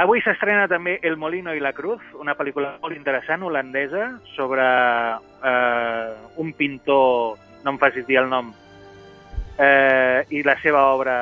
[0.00, 6.14] Avui s'estrena també El Molino i la Cruz, una pel·lícula molt interessant, holandesa, sobre eh,
[6.36, 8.52] un pintor, no em facis dir el nom,
[9.58, 11.16] eh, i la seva obra,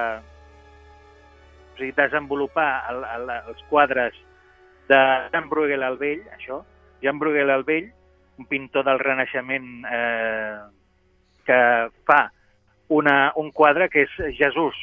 [1.78, 4.16] o sigui, desenvolupar el, el, els quadres
[4.90, 4.98] de
[5.30, 6.64] Jan Bruegel el Vell, això,
[7.04, 7.92] Jan Bruegel el Vell,
[8.38, 10.58] un pintor del Renaixement eh,
[11.46, 11.60] que
[12.06, 12.20] fa
[12.88, 14.76] una, un quadre que és Jesús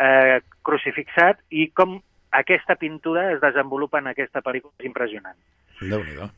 [0.00, 1.98] eh, crucifixat i com
[2.32, 5.36] aquesta pintura es desenvolupa en aquesta pel·lícula és impressionant.
[5.80, 6.28] Déu-n'hi-do.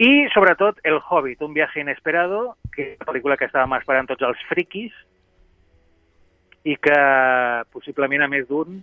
[0.00, 4.24] I, sobretot, El Hobbit, un viaje inesperado, que és una pel·lícula que estàvem esperant tots
[4.24, 4.94] els friquis
[6.64, 7.00] i que
[7.72, 8.80] possiblement a més d'un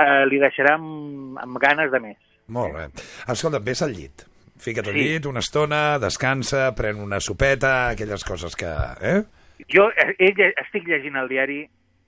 [0.00, 2.16] eh, li deixarà amb, amb ganes de més.
[2.48, 2.86] Molt bé.
[3.30, 4.24] Escolta, vés al llit.
[4.60, 5.00] Fica't al Sí.
[5.06, 8.68] llit una estona, descansa, pren una sopeta, aquelles coses que...
[9.00, 9.22] Eh?
[9.72, 10.14] Jo eh,
[10.64, 11.60] estic llegint el diari,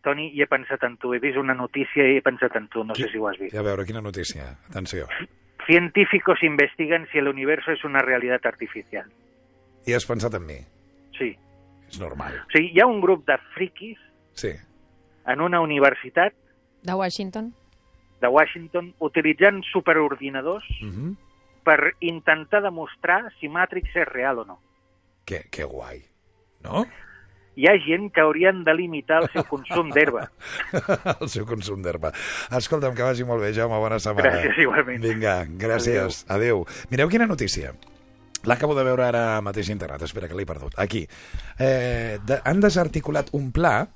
[0.02, 1.12] Toni, i he pensat en tu.
[1.14, 2.82] He vist una notícia i he pensat en tu.
[2.84, 3.54] No sé si ho has vist.
[3.54, 4.58] A veure, quina notícia.
[4.68, 5.06] Atenció.
[5.66, 9.06] Científicos investigan si el universo es una realidad artificial.
[9.86, 10.58] I has pensat en mi.
[11.16, 11.36] Sí.
[11.88, 12.34] És normal.
[12.48, 13.98] O sigui, hi ha un grup de friquis
[14.34, 14.50] Sí.
[15.26, 16.32] en una universitat
[16.82, 17.54] De Washington?
[18.22, 21.16] De Washington utilitzant superordinadors Mm -hmm.
[21.64, 24.58] per intentar demostrar si Matrix és real o no.
[25.24, 26.02] que, que guai.
[26.62, 26.86] No?
[27.54, 30.30] Hi ha gent que haurien de limitar el seu consum d'herba.
[31.20, 32.10] el seu consum d'herba.
[32.50, 34.30] Escolta'm, que vagi molt bé, Jaume, bona setmana.
[34.30, 35.02] Gràcies, igualment.
[35.02, 36.24] Vinga, gràcies.
[36.32, 36.64] Adéu.
[36.90, 37.74] Mireu quina notícia.
[38.48, 40.74] L'acabo de veure ara mateix internet, espera que l'he perdut.
[40.78, 41.06] Aquí.
[41.58, 43.86] Eh, de, han desarticulat un pla,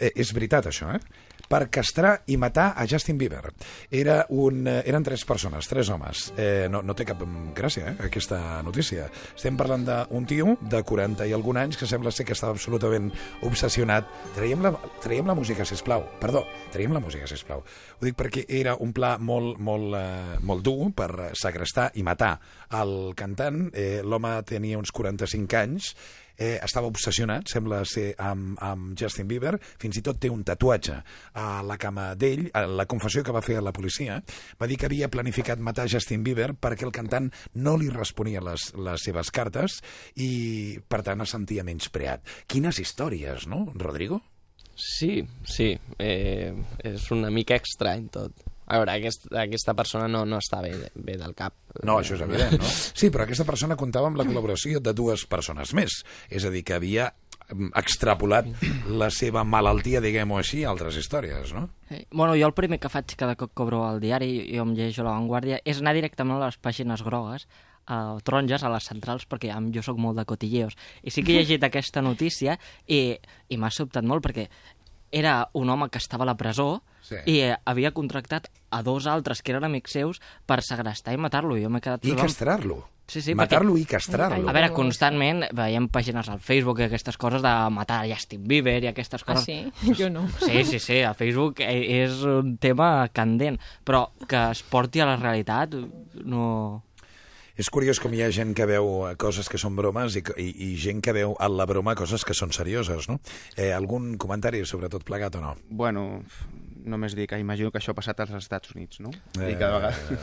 [0.00, 1.00] eh, és veritat això, eh?
[1.48, 3.52] Per castrar i matar a Justin Bieber.
[3.90, 6.32] Era un, eh, eren tres persones, tres homes.
[6.36, 9.08] Eh, no, no té cap mm, gràcia, eh, aquesta notícia.
[9.34, 13.10] Estem parlant d'un tio de 40 i algun anys que sembla ser que estava absolutament
[13.42, 14.08] obsessionat.
[14.36, 14.74] Traiem la,
[15.04, 16.06] traiem la música, si plau.
[16.20, 17.64] Perdó, traiem la música, si plau.
[17.64, 22.38] Ho dic perquè era un pla molt, molt, eh, molt dur per segrestar i matar
[22.80, 23.68] el cantant.
[23.72, 25.94] Eh, L'home tenia uns 45 anys,
[26.36, 30.98] eh, estava obsessionat, sembla ser, amb, amb Justin Bieber, fins i tot té un tatuatge
[31.40, 34.20] a la cama d'ell, a la confessió que va fer a la policia,
[34.60, 38.70] va dir que havia planificat matar Justin Bieber perquè el cantant no li responia les,
[38.76, 39.80] les seves cartes
[40.16, 42.24] i, per tant, es sentia menyspreat.
[42.50, 44.20] Quines històries, no, Rodrigo?
[44.74, 45.70] Sí, sí,
[46.02, 46.50] eh,
[46.82, 48.53] és una mica estrany tot.
[48.64, 51.56] A veure, aquest, aquesta persona no, no està bé, bé del cap.
[51.82, 52.70] No, això és evident, no?
[53.00, 56.00] Sí, però aquesta persona comptava amb la col·laboració de dues persones més.
[56.32, 57.10] És a dir, que havia
[57.50, 58.48] mm, extrapolat
[58.88, 61.66] la seva malaltia, diguem-ho així, a altres històries, no?
[61.90, 62.00] Sí.
[62.10, 65.04] Bueno, jo el primer que faig cada cop que obro el diari i em llegeixo
[65.04, 67.48] La Vanguardia és anar directament a les pàgines grogues
[67.84, 71.34] a taronges a les centrals perquè ja, jo sóc molt de cotilleos i sí que
[71.34, 72.56] he llegit aquesta notícia
[72.88, 74.46] i, i m'ha sobtat molt perquè
[75.14, 77.16] era un home que estava a la presó Sí.
[77.28, 81.58] i eh, havia contractat a dos altres que eren amics seus per segrestar i matar-lo.
[81.60, 82.00] Jo m'he quedat...
[82.08, 82.78] I castrar-lo.
[83.06, 84.48] Sí, sí, Matar-lo perquè- i castrar-lo.
[84.48, 88.78] A veure, constantment veiem pàgines al Facebook i aquestes coses de matar a Justin Bieber
[88.82, 89.44] i aquestes Ah, coses.
[89.44, 89.92] sí?
[90.00, 90.24] Jo no.
[90.40, 95.10] Sí, sí, sí, a Facebook eh, és un tema candent, però que es porti a
[95.12, 95.76] la realitat
[96.24, 96.82] no...
[97.56, 100.48] És curiós com hi ha gent que veu eh, coses que són bromes i, i,
[100.66, 103.20] i gent que veu a la broma coses que són serioses, no?
[103.56, 105.52] Eh, algun comentari sobre tot plegat o no?
[105.70, 106.24] Bueno,
[106.84, 109.12] només dir que imagino que això ha passat als Estats Units, no?
[109.38, 110.00] Eh, I que de vegades...
[110.10, 110.18] eh,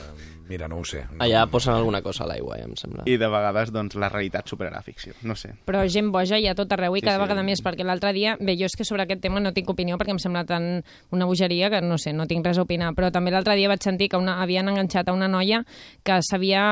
[0.51, 1.05] mira, no ho sé.
[1.09, 3.05] No, Allà posen alguna cosa a l'aigua, ja em sembla.
[3.07, 5.15] I de vegades, doncs, la realitat superarà ficció.
[5.23, 5.53] No sé.
[5.65, 7.23] Però gent boja hi ha tot arreu i Sí, cada sí.
[7.23, 9.95] vegada més, perquè l'altre dia, bé, jo és que sobre aquest tema no tinc opinió
[9.97, 10.67] perquè em sembla tan
[11.15, 13.82] una bogeria que no sé, no tinc res a opinar, però també l'altre dia vaig
[13.88, 15.63] sentir que una, havien enganxat a una noia
[16.03, 16.67] que s'havia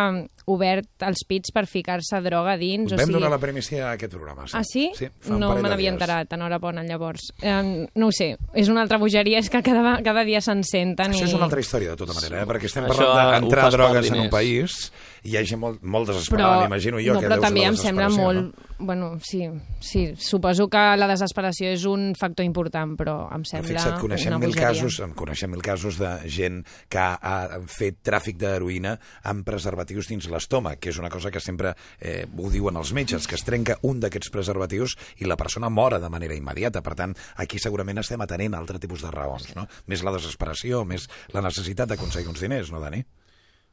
[0.49, 2.91] obert els pits per ficar-se droga dins.
[2.93, 3.17] Vam o sigui...
[3.17, 4.47] donar la primícia a aquest programa.
[4.47, 4.57] Sí.
[4.57, 4.85] Ah, sí?
[4.97, 7.29] Sí, no me n'havia enterat, enhorabona, llavors.
[7.41, 11.15] Eh, no ho sé, és una altra bogeria, és que cada, cada dia se'n senten
[11.15, 11.29] Això i...
[11.29, 12.49] és una altra història, de tota manera, eh?
[12.49, 14.89] perquè estem parlant d'entrar drogues en un país
[15.23, 18.65] hi ha gent molt, molt desesperada, m'imagino jo, no, que però també em sembla molt...
[18.79, 19.41] Bueno, sí,
[19.83, 23.49] sí, suposo que la desesperació és un factor important, però em No?
[23.49, 24.69] sembla Fixa't, coneixem una mil bogeria.
[24.69, 28.97] casos, en coneixem mil casos de gent que ha, ha fet tràfic d'heroïna
[29.27, 33.27] amb preservatius dins l'estómac, que és una cosa que sempre eh, ho diuen els metges,
[33.27, 36.81] que es trenca un d'aquests preservatius i la persona mora de manera immediata.
[36.81, 39.67] Per tant, aquí segurament estem atenent a altre tipus de raons, no?
[39.91, 43.03] Més la desesperació, més la necessitat d'aconseguir uns diners, no, Dani?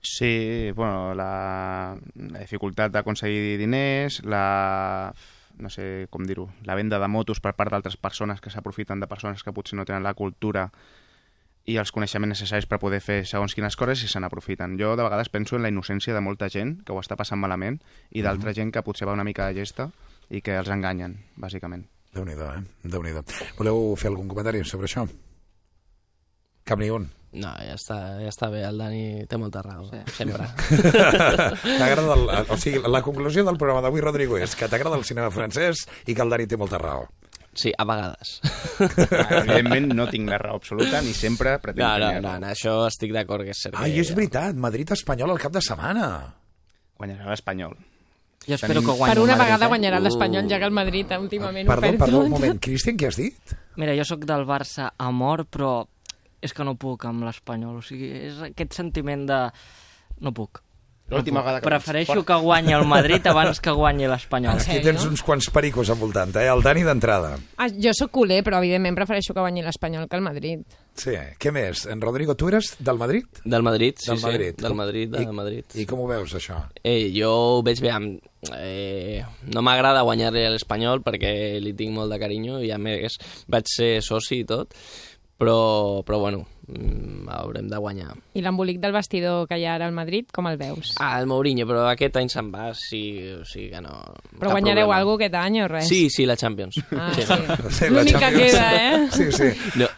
[0.06, 5.10] Sí, bueno, la, la dificultat d'aconseguir diners, la
[5.58, 9.08] no sé com dir-ho, la venda de motos per part d'altres persones que s'aprofiten de
[9.10, 10.68] persones que potser no tenen la cultura
[11.66, 14.76] i els coneixements necessaris per poder fer segons quines coses i se n'aprofiten.
[14.78, 17.80] Jo de vegades penso en la innocència de molta gent que ho està passant malament
[18.14, 19.90] i d'altra gent que potser va una mica de gesta
[20.30, 21.88] i que els enganyen, bàsicament.
[22.14, 22.62] Déu-n'hi-do, eh?
[22.84, 23.12] déu nhi
[23.58, 25.04] Voleu fer algun comentari sobre això?
[26.64, 27.10] Cap ni un.
[27.36, 29.98] No, ja està, ja està bé, el Dani té molta raó, sí.
[30.16, 30.46] sempre.
[31.78, 35.28] T'agrada el, o sigui, la conclusió del programa d'avui, Rodrigo, és que t'agrada el cinema
[35.34, 37.06] francès i que el Dani té molta raó.
[37.56, 38.34] Sí, a vegades.
[38.80, 42.74] Evidentment no tinc la raó absoluta ni sempre pretenc No, no, tenir no, no, això
[42.88, 43.78] estic d'acord que és cert.
[43.80, 46.08] Ai, és veritat, Madrid-Espanyol al cap de setmana.
[47.00, 47.72] Guanyarà l'Espanyol.
[48.46, 49.68] Jo espero Tenim- que guanyi Per una Madrid, vegada eh?
[49.72, 50.04] guanyarà Uh.
[50.04, 52.24] l'Espanyol, ja que el Madrid últimament ho Perdó, perd perdó, tot.
[52.26, 52.60] un moment.
[52.62, 53.56] Cristian, què has dit?
[53.80, 55.72] Mira, jo sóc del Barça a mort, però
[56.42, 57.80] és que no puc amb l'Espanyol.
[57.80, 59.40] O sigui, és aquest sentiment de...
[60.24, 60.62] No puc.
[61.08, 64.58] L'última vegada que Prefereixo que guanyi el Madrid abans que guanyi l'Espanyol.
[64.58, 66.48] Aquí tens uns quants pericos al voltant, eh?
[66.50, 67.36] El Dani d'entrada.
[67.62, 70.64] Ah, jo sóc culer, però evidentment prefereixo que guanyi l'Espanyol que el Madrid.
[70.98, 71.84] Sí, què més?
[71.92, 73.38] En Rodrigo, tu eres del Madrid?
[73.44, 74.26] Del Madrid, sí, del sí.
[74.26, 74.58] Madrid.
[74.58, 75.78] Del Madrid, del I, Madrid.
[75.78, 76.58] I com ho veus, això?
[76.82, 77.92] Eh, jo ho veig bé.
[77.94, 78.18] Amb,
[78.56, 79.22] eh,
[79.54, 83.70] no m'agrada guanyar-li a l'Espanyol perquè li tinc molt de carinyo i a més vaig
[83.70, 84.74] ser soci i tot,
[85.38, 88.14] però, però bueno, mm, haurem de guanyar.
[88.34, 90.94] I l'embolic del vestidor que hi ha ara al Madrid, com el veus?
[91.00, 93.02] Ah, el Mourinho, però aquest any se'n va, sí,
[93.36, 93.94] o sigui que no...
[94.40, 94.98] Però guanyareu problema.
[95.02, 95.88] alguna aquest any o res?
[95.88, 96.80] Sí, sí, la Champions.
[96.96, 97.22] Ah, sí.
[97.70, 97.88] sí.
[97.92, 99.08] L'únic que queda, eh?
[99.12, 99.52] Sí, sí.
[99.80, 99.88] No,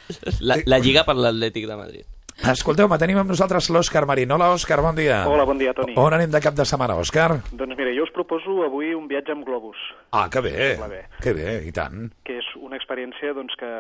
[0.40, 2.06] la, la Lliga per l'Atlètic de Madrid.
[2.38, 4.30] Escolteu-me, tenim amb nosaltres l'Òscar Marín.
[4.30, 5.24] Hola, Òscar, bon dia.
[5.26, 5.96] Hola, bon dia, Toni.
[5.98, 7.40] On anem de cap de setmana, Òscar?
[7.50, 9.74] Doncs mira, jo us proposo avui un viatge amb globus,
[10.14, 10.76] Ah, que bé.
[10.78, 11.00] Bé.
[11.20, 12.06] Que bé, i tant.
[12.24, 13.72] que és una experiència doncs, que,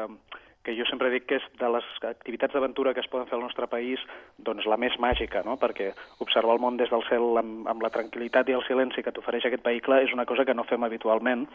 [0.68, 3.44] que jo sempre dic que és de les activitats d'aventura que es poden fer al
[3.46, 4.02] nostre país
[4.44, 5.56] doncs la més màgica, no?
[5.56, 9.14] perquè observar el món des del cel amb, amb la tranquil·litat i el silenci que
[9.16, 11.46] t'ofereix aquest vehicle és una cosa que no fem habitualment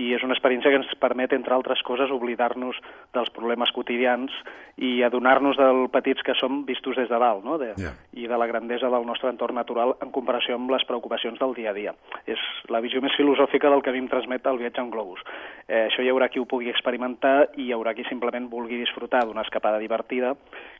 [0.00, 2.80] i és una experiència que ens permet, entre altres coses, oblidar-nos
[3.12, 4.32] dels problemes quotidians
[4.80, 7.58] i adonar-nos del petits que som vistos des de dalt no?
[7.60, 7.92] de, Ja.
[8.16, 11.70] i de la grandesa del nostre entorn natural en comparació amb les preocupacions del dia
[11.70, 11.92] a dia.
[12.24, 12.40] És
[12.72, 15.20] la visió més filosòfica del que a mi em transmet el viatge en globus.
[15.68, 19.24] Eh, això hi haurà qui ho pugui experimentar i hi haurà qui simplement vulgui disfrutar
[19.26, 20.34] d'una escapada divertida,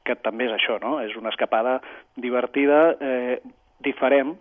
[0.05, 0.99] que també és això, no?
[1.01, 1.81] És una escapada
[2.17, 3.41] divertida, eh,
[3.83, 4.37] diferent,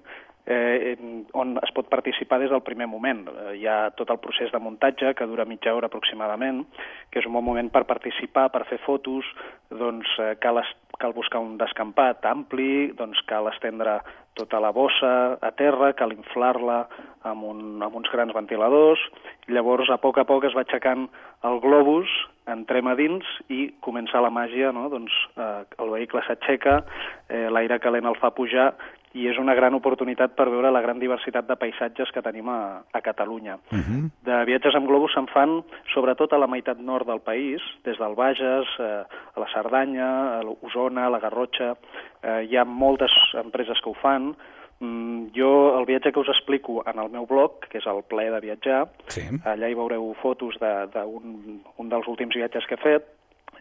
[0.46, 0.98] eh,
[1.34, 3.28] on es pot participar des del primer moment.
[3.30, 6.66] Eh, hi ha tot el procés de muntatge, que dura mitja hora aproximadament,
[7.12, 9.28] que és un bon moment per participar, per fer fotos,
[9.70, 10.62] doncs eh, cal,
[11.00, 14.00] cal buscar un descampat ampli, doncs cal estendre
[14.40, 16.86] tota la bossa a terra, cal inflar-la
[17.28, 19.04] amb, un, amb uns grans ventiladors,
[19.52, 21.08] llavors a poc a poc es va aixecant
[21.48, 22.12] el globus,
[22.52, 24.88] entrem a dins i comença la màgia, no?
[24.94, 26.82] doncs eh, el vehicle s'aixeca,
[27.30, 28.72] eh, l'aire calent el fa pujar
[29.14, 32.82] i és una gran oportunitat per veure la gran diversitat de paisatges que tenim a,
[32.94, 33.58] a Catalunya.
[33.72, 34.10] Uh -huh.
[34.24, 38.16] De viatges amb globus se'n fan sobretot a la meitat nord del país, des del
[38.16, 39.04] Bages, eh,
[39.36, 41.76] a la Cerdanya, a l'Osona, a la Garrotxa.
[42.24, 44.36] Eh, hi ha moltes empreses que ho fan.
[44.80, 48.32] Mm, jo el viatge que us explico en el meu blog, que és el Ple
[48.32, 49.22] de Viatjar, Sí.
[49.46, 53.04] allà hi veureu fotos d'un de, d'un- un dels últims viatges que he fet,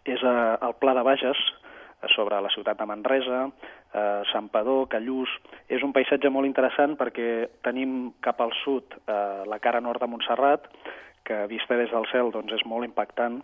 [0.07, 1.37] és eh, el Pla de Bages,
[2.03, 3.51] eh, sobre la ciutat de Manresa,
[3.95, 5.33] eh, Santpedor, Callús...
[5.71, 10.09] És un paisatge molt interessant perquè tenim cap al sud eh, la cara nord de
[10.11, 10.67] Montserrat,
[11.31, 13.37] que vista des del cel doncs, és molt impactant,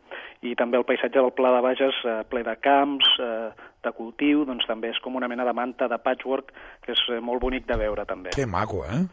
[0.43, 4.43] i també el paisatge del Pla de Bages, eh, ple de camps, eh, de cultiu,
[4.49, 6.51] doncs també és com una mena de manta, de patchwork,
[6.83, 8.35] que és eh, molt bonic de veure també.
[8.35, 9.05] Que maco, eh?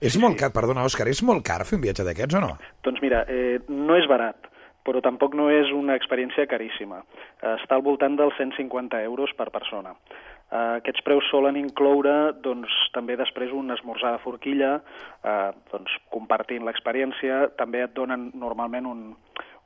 [0.00, 2.54] És molt car, perdona, Òscar, és molt car fer un viatge d'aquests o no?
[2.86, 4.46] Doncs mira, eh, no és barat,
[4.86, 7.02] però tampoc no és una experiència caríssima.
[7.42, 9.92] Està al voltant dels 150 euros per persona.
[10.50, 14.80] Eh, aquests preus solen incloure doncs, també després un esmorzar de forquilla,
[15.22, 17.48] eh, doncs, compartint l'experiència.
[17.56, 19.04] També et donen normalment un,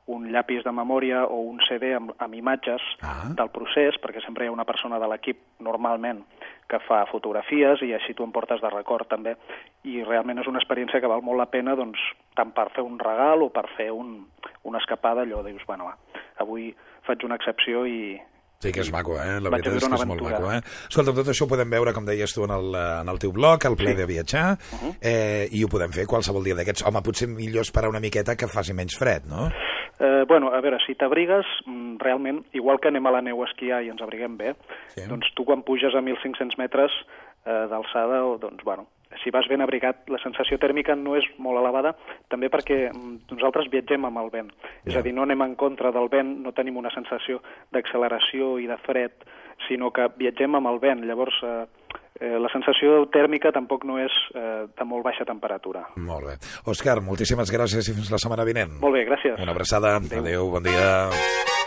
[0.07, 3.25] un llapis de memòria o un CD amb, amb imatges Ah.
[3.33, 6.21] del procés, perquè sempre hi ha una persona de l'equip normalment
[6.69, 9.35] que fa fotografies i així tu em portes de record també
[9.83, 11.99] i realment és una experiència que val molt la pena doncs,
[12.35, 14.25] tant per fer un regal o per fer un,
[14.63, 16.73] una escapada allò dius, bueno, va, avui
[17.05, 18.19] faig una excepció i,
[18.63, 19.39] Sí que és maco, eh?
[19.43, 20.61] La veritat és que és molt maco, eh?
[20.89, 23.65] Escolta, tot això ho podem veure, com deies tu, en el, en el teu blog,
[23.67, 24.57] el ple de viatjar,
[25.01, 26.85] eh, i ho podem fer qualsevol dia d'aquests.
[26.87, 29.49] Home, potser millor esperar una miqueta que faci menys fred, no?
[29.99, 33.45] Eh, bueno, a veure, si t'abrigues, mm, realment, igual que anem a la neu a
[33.47, 34.55] esquiar i ens abriguem bé,
[34.95, 35.05] Sí.
[35.07, 36.91] doncs tu quan puges a 1.500 metres
[37.45, 38.87] eh, d'alçada, doncs, bueno,
[39.23, 41.95] si vas ben abrigat, la sensació tèrmica no és molt elevada,
[42.29, 44.51] també perquè mm, nosaltres viatgem amb el vent.
[44.85, 44.99] És Ja.
[44.99, 47.41] a dir, no anem en contra del vent, no tenim una sensació
[47.71, 49.11] d'acceleració i de fred,
[49.67, 51.03] sinó que viatgem amb el vent.
[51.05, 51.65] Llavors, eh,
[52.19, 55.85] eh, la sensació tèrmica tampoc no és eh, de molt baixa temperatura.
[55.97, 56.35] Molt bé.
[56.71, 58.79] Òscar, moltíssimes gràcies i fins la setmana vinent.
[58.81, 59.39] Molt bé, gràcies.
[59.41, 59.95] Una abraçada.
[59.97, 60.19] Adéu.
[60.23, 61.64] Adéu, bon dia.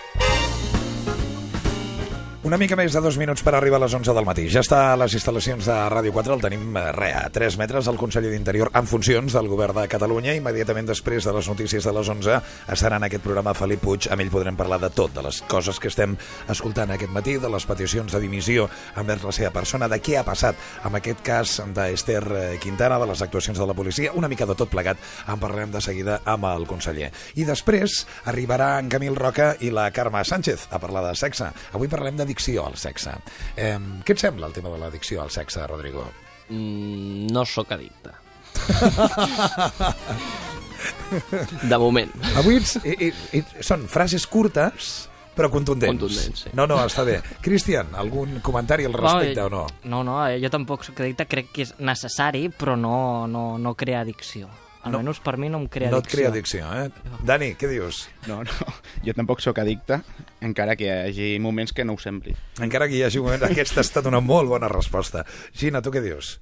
[2.48, 4.46] Una mica més de dos minuts per arribar a les 11 del matí.
[4.48, 7.90] Ja està a les instal·lacions de Ràdio 4, el tenim eh, re, a 3 metres,
[7.90, 10.32] el conseller d'Interior en funcions del govern de Catalunya.
[10.38, 12.38] Immediatament després de les notícies de les 11
[12.72, 14.06] estarà en aquest programa Felip Puig.
[14.08, 16.14] Amb ell podrem parlar de tot, de les coses que estem
[16.48, 18.64] escoltant aquest matí, de les peticions de dimissió
[18.96, 20.56] envers la seva persona, de què ha passat
[20.88, 24.56] amb aquest cas d'Ester eh, Quintana, de les actuacions de la policia, una mica de
[24.56, 24.96] tot plegat.
[25.28, 27.12] En parlarem de seguida amb el conseller.
[27.36, 31.52] I després arribarà en Camil Roca i la Carme Sánchez a parlar de sexe.
[31.76, 33.10] Avui parlem d'addicció al sexe.
[33.56, 36.04] Eh, què et sembla el tema de l'addicció al sexe, Rodrigo?
[36.50, 38.10] Mm, no sóc addicte.
[41.68, 42.10] De moment.
[42.38, 46.00] Avui ets, i, i, són frases curtes però contundents.
[46.00, 46.50] Contundents, sí.
[46.54, 47.20] No, no, està bé.
[47.42, 49.66] Cristian, algun comentari al respecte o no?
[49.84, 53.74] No, no, eh, jo tampoc soc addicte, crec que és necessari, però no, no, no
[53.78, 54.48] crea addicció.
[54.84, 56.18] Almenys per mi no em crea No et addicció.
[56.18, 56.90] crea addicció, eh?
[57.26, 58.08] Dani, què dius?
[58.28, 58.74] No, no,
[59.04, 60.00] jo tampoc sóc addicte,
[60.40, 62.34] encara que hi hagi moments que no ho sembli.
[62.60, 63.42] Encara que hi hagi un moment...
[63.50, 65.24] Aquesta ha estat una molt bona resposta.
[65.52, 66.38] Gina, tu què dius?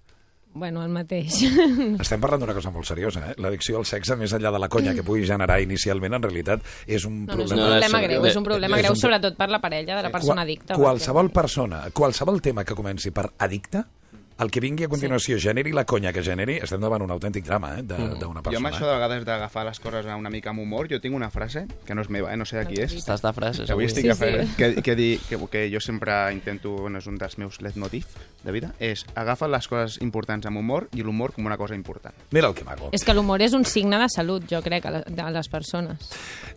[0.56, 1.42] Bueno, el mateix.
[2.00, 3.34] Estem parlant d'una cosa molt seriosa, eh?
[3.44, 7.04] L'addicció al sexe, més enllà de la conya que pugui generar inicialment, en realitat és
[7.04, 7.56] un No, no, és problema...
[7.56, 10.02] un No, problema greu, és un problema és greu un- sobretot per la parella de
[10.06, 10.78] la persona Qua- addicta.
[10.80, 13.84] Qualsevol persona, qualsevol tema que comenci per addicte,
[14.38, 17.78] el que vingui a continuació generi la conya que generi, estem davant un autèntic drama,
[17.78, 18.50] eh, de- d'una Mm.
[18.52, 18.70] Jo amb persona.
[18.70, 21.94] això de vegades d'agafar les coses una mica amb humor, jo tinc una frase, que
[21.94, 22.36] no és meva, eh?
[22.36, 22.92] no sé de qui és.
[22.94, 24.52] Estàs de frases Avui estic Sí, a fer, sí.
[24.56, 28.04] que, que, di, que, que jo sempre intento, bueno, és un dels meus leitmotiv
[28.44, 32.14] de vida, és agafa les coses importants amb humor i l'humor com una cosa important.
[32.30, 32.90] Mira el que maco.
[32.92, 36.10] És que l'humor és un signe de salut, jo crec, a, la, a les persones.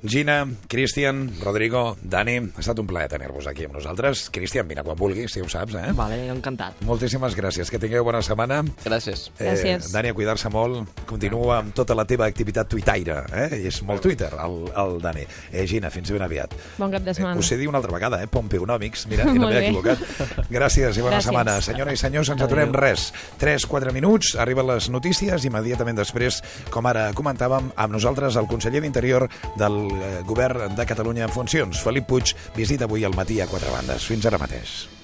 [0.04, 4.30] Gina, Cristian, Rodrigo, Dani, ha estat un plaer tenir-vos aquí amb nosaltres.
[4.30, 5.92] Cristian, vine quan vulguis, si ho saps, eh?
[5.94, 6.82] Vale, encantat.
[6.88, 8.62] Moltíssimes gràcies, que tingueu bona setmana.
[8.86, 9.30] Gràcies.
[9.40, 9.88] Gràcies.
[9.90, 10.90] Eh, Dani, a cuidar-se molt.
[11.10, 13.62] Continua amb tota la teva activitat tuitaire, eh?
[13.64, 15.26] I és molt Twitter, el, el Dani.
[15.52, 16.54] Eh, Gina, fins ben aviat.
[16.78, 17.40] Bon cap de Eh, setmana.
[17.40, 18.28] us he dit una altra vegada, eh?
[18.28, 19.08] Pompeonòmics.
[19.08, 20.00] Mira, i no m'he equivocat.
[20.50, 21.24] Gràcies i bona Gràcies.
[21.30, 21.62] setmana.
[21.62, 23.14] Senyores i senyors, ens aturem res.
[23.40, 29.28] 3-4 minuts, arriben les notícies, immediatament després, com ara comentàvem, amb nosaltres el conseller d'Interior
[29.58, 33.70] del eh, govern de Catalunya en funcions, Felip Puig, visita avui al matí a Quatre
[33.72, 34.06] Bandes.
[34.06, 34.99] Fins ara mateix.